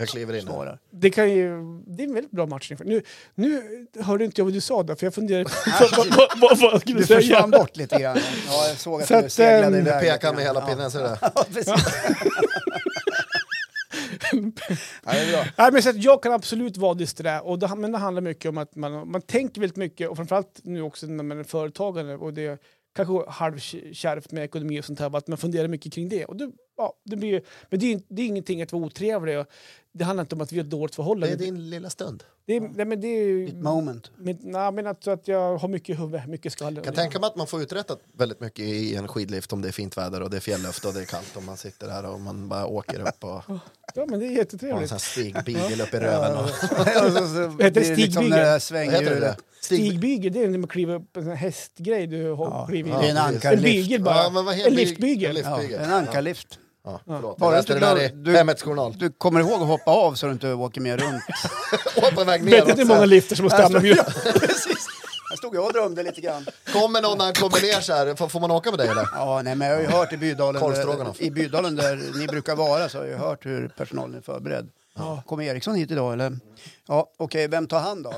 [0.00, 0.48] Jag kliver in.
[0.48, 0.78] här.
[0.90, 1.48] Det, kan ju,
[1.86, 2.78] det är en väldigt bra matchning.
[2.84, 3.02] Nu,
[3.34, 3.62] nu
[4.00, 5.50] hörde inte jag vad du sa där, för jag funderade på
[5.96, 7.20] vad, vad, vad, vad jag skulle Du säga.
[7.20, 8.18] försvann bort lite grann.
[8.48, 10.00] Ja, jag såg att Så du seglade ehm, iväg.
[10.00, 11.18] Pekar lite med hela pinnen, ser du det?
[11.34, 11.74] Ja, precis.
[15.04, 15.44] ja, det är bra.
[15.56, 18.48] Nej, men så att jag kan absolut vara disträ, och det, men det handlar mycket
[18.48, 22.16] om att man, man tänker väldigt mycket, och framförallt nu också när man är företagare,
[22.16, 22.58] och det är
[23.06, 26.24] kanske halvkärvt med ekonomi och sånt här, att man funderar mycket kring det.
[26.24, 29.46] Och det, ja, det blir, men det är, det är ingenting att vara otrevlig, och
[29.92, 31.34] det handlar inte om att vi har ett dåligt Det förhållande.
[31.34, 32.24] är din lilla stund.
[32.46, 34.10] Det är, nej, men det är, Ditt moment.
[34.16, 36.74] men, nej, men att, att jag har mycket i huvudet, mycket skall.
[36.76, 39.68] Jag kan tänka mig att man får uträttat väldigt mycket i en skidlift om det
[39.68, 42.06] är fint väder och det är fjällluft och det är kallt och man sitter där
[42.10, 43.42] och man bara åker upp och
[43.98, 44.88] Ja, men det är en jättetrevligt.
[44.88, 46.36] sån här stigbigel upp i röven.
[46.36, 46.50] Och,
[46.94, 48.30] Ja, så, så, Heter det liksom stigbygel?
[48.30, 49.36] det svänghjulet.
[49.60, 53.16] Stigbygel, är när man kliver upp en sån hästgrej du har Ja, en Ja, En
[53.16, 53.62] ankarlift.
[53.64, 54.14] bygel bara.
[54.14, 55.36] Ja, en byg- liftbygel.
[55.36, 56.58] en Ja, en ankarlift.
[56.84, 57.36] Ja, förlåt.
[57.38, 58.94] Bara inte det där i du- du- Hemmets Journal.
[58.98, 61.22] Du kommer ihåg att hoppa av så du inte åker med runt.
[61.96, 62.78] Och på väg Vet inte neråt.
[62.78, 63.82] hur många lifter som har stannat.
[63.82, 63.90] Här
[65.48, 66.46] stod jag och drömde lite grann.
[66.72, 69.08] Kommer någon när han kommer ner så här, får, får man åka med dig eller?
[69.12, 72.56] Ja, nej, men jag har ju hört i Bydalen, där, i Bydalen där ni brukar
[72.56, 74.68] vara så har jag ju hört hur personalen är förberedd.
[75.26, 76.38] Kommer Eriksson hit idag eller?
[76.88, 78.12] Ja, okej, vem tar han då?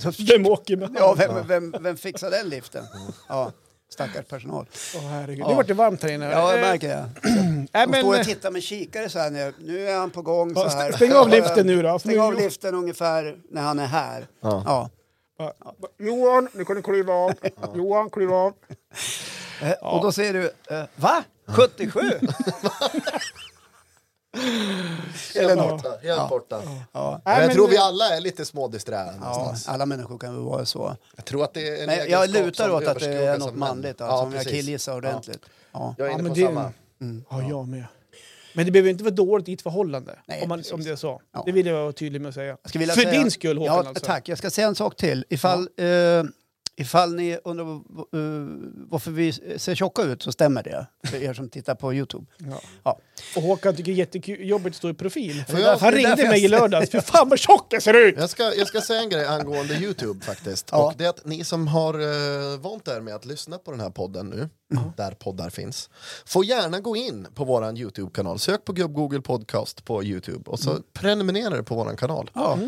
[0.00, 2.84] Så, Vem åker med ja, vem, vem, vem fixar den liften?
[3.28, 3.52] Ja,
[3.92, 4.66] stackars personal.
[4.96, 5.44] Åh, herregud.
[5.44, 5.48] Ja.
[5.48, 6.30] Det vart det varmt här inne.
[6.30, 7.10] Ja, jag märker det.
[7.22, 9.54] nej, De men, står och tittar med kikare så här nu.
[9.60, 10.92] Nu är han på gång så Ja, här.
[10.92, 11.98] stäng av liften nu då.
[11.98, 14.26] Stäng av liften ungefär när han är här.
[14.42, 14.62] Ja.
[14.66, 14.90] Ja.
[15.98, 17.32] Johan, nu kan du kliva av.
[17.74, 18.52] Johan, kliva av.
[19.62, 21.24] Eh, Och då säger du, eh, va?
[21.46, 22.00] 77?
[25.34, 25.82] Eller något.
[25.82, 26.62] Borta, helt borta.
[26.92, 27.20] Ja.
[27.24, 30.96] Men jag tror vi alla är lite smådisträ Ja, alla människor kan väl vara så.
[31.16, 34.00] Jag tror att det är en Men jag lutar åt att det är något manligt,
[34.00, 35.42] alltså, Ja, om jag killgissar ordentligt.
[35.72, 35.94] Ja.
[35.98, 36.72] Jag är inne men på samma.
[37.30, 37.84] Ja, jag med.
[38.56, 40.18] Men det behöver inte vara dåligt i ett förhållande.
[40.26, 41.22] Nej, om, man, om det är så.
[41.32, 41.42] Ja.
[41.46, 42.56] Det vill jag vara tydlig med att säga.
[42.72, 44.04] För säga- din skull Håkan Ja, alltså.
[44.04, 44.28] tack.
[44.28, 45.24] Jag ska säga en sak till.
[45.28, 45.86] Ifall, eh,
[46.76, 47.80] ifall ni undrar uh,
[48.88, 50.86] varför vi ser tjocka ut så stämmer det.
[51.10, 52.26] För er som tittar på Youtube.
[52.38, 52.60] Ja.
[52.82, 52.98] Ja.
[53.36, 55.44] Och Håkan tycker det är jättejobbigt att stå i profil.
[55.48, 56.90] Får jag- Han ringde mig i lördags.
[56.90, 58.14] Fy fan vad tjock jag ser ut!
[58.18, 60.68] Jag ska, jag ska säga en grej angående Youtube faktiskt.
[60.72, 60.86] Ja.
[60.86, 63.80] Och det är att ni som har uh, vant er med att lyssna på den
[63.80, 64.48] här podden nu,
[64.96, 65.90] där poddar finns,
[66.26, 68.38] får gärna gå in på våran Youtube-kanal.
[68.38, 72.30] Sök på Gubb Google Podcast på Youtube och så prenumererar på våran kanal.
[72.34, 72.58] Ja.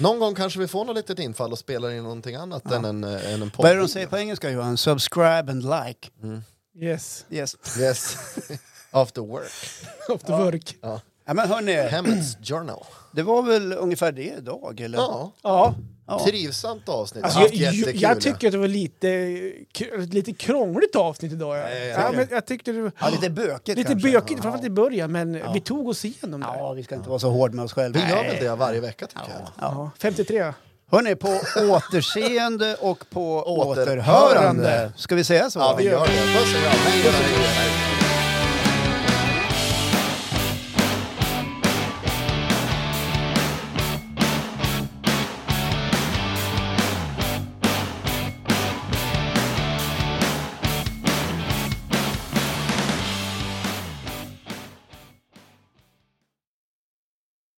[0.00, 3.04] Någon gång kanske vi får något litet infall och spelar in någonting annat än, en,
[3.04, 3.62] än en podd.
[3.64, 4.76] Vad är det de säger på engelska Johan?
[4.76, 6.08] Subscribe and like.
[6.80, 7.56] Yes, Yes.
[7.80, 8.16] Yes.
[8.90, 9.52] After work.
[10.14, 10.76] after work.
[10.80, 11.00] Ja.
[11.26, 12.84] Ja, men hörni, Hemmets Journal.
[13.12, 14.80] det var väl ungefär det idag?
[14.80, 14.98] Eller?
[14.98, 15.74] Ja, Ja.
[16.08, 16.24] Ja.
[16.26, 17.24] trivsamt avsnitt.
[17.24, 18.20] Alltså, jag, jag, jättekul, jag ja.
[18.20, 19.36] tycker att det var lite,
[20.10, 21.56] lite krångligt avsnitt idag.
[21.58, 21.68] Ja.
[21.70, 24.12] Ja, men jag tyckte det var Ja, lite bökigt lite kanske.
[24.12, 26.46] bökigt, framförallt i början, men vi tog oss igenom det.
[26.54, 28.00] Ja, vi ska inte vara så hård med oss själva.
[28.04, 29.48] Vi gör väl det varje vecka tycker jag.
[29.60, 30.52] Ja, 53.
[30.90, 31.28] Hörni, på
[31.70, 33.92] återseende och på Återhörande.
[34.02, 34.92] återhörande.
[34.96, 35.58] Ska vi säga så?
[35.58, 36.38] Ja, vi gör det.
[36.38, 37.85] Puss och kram.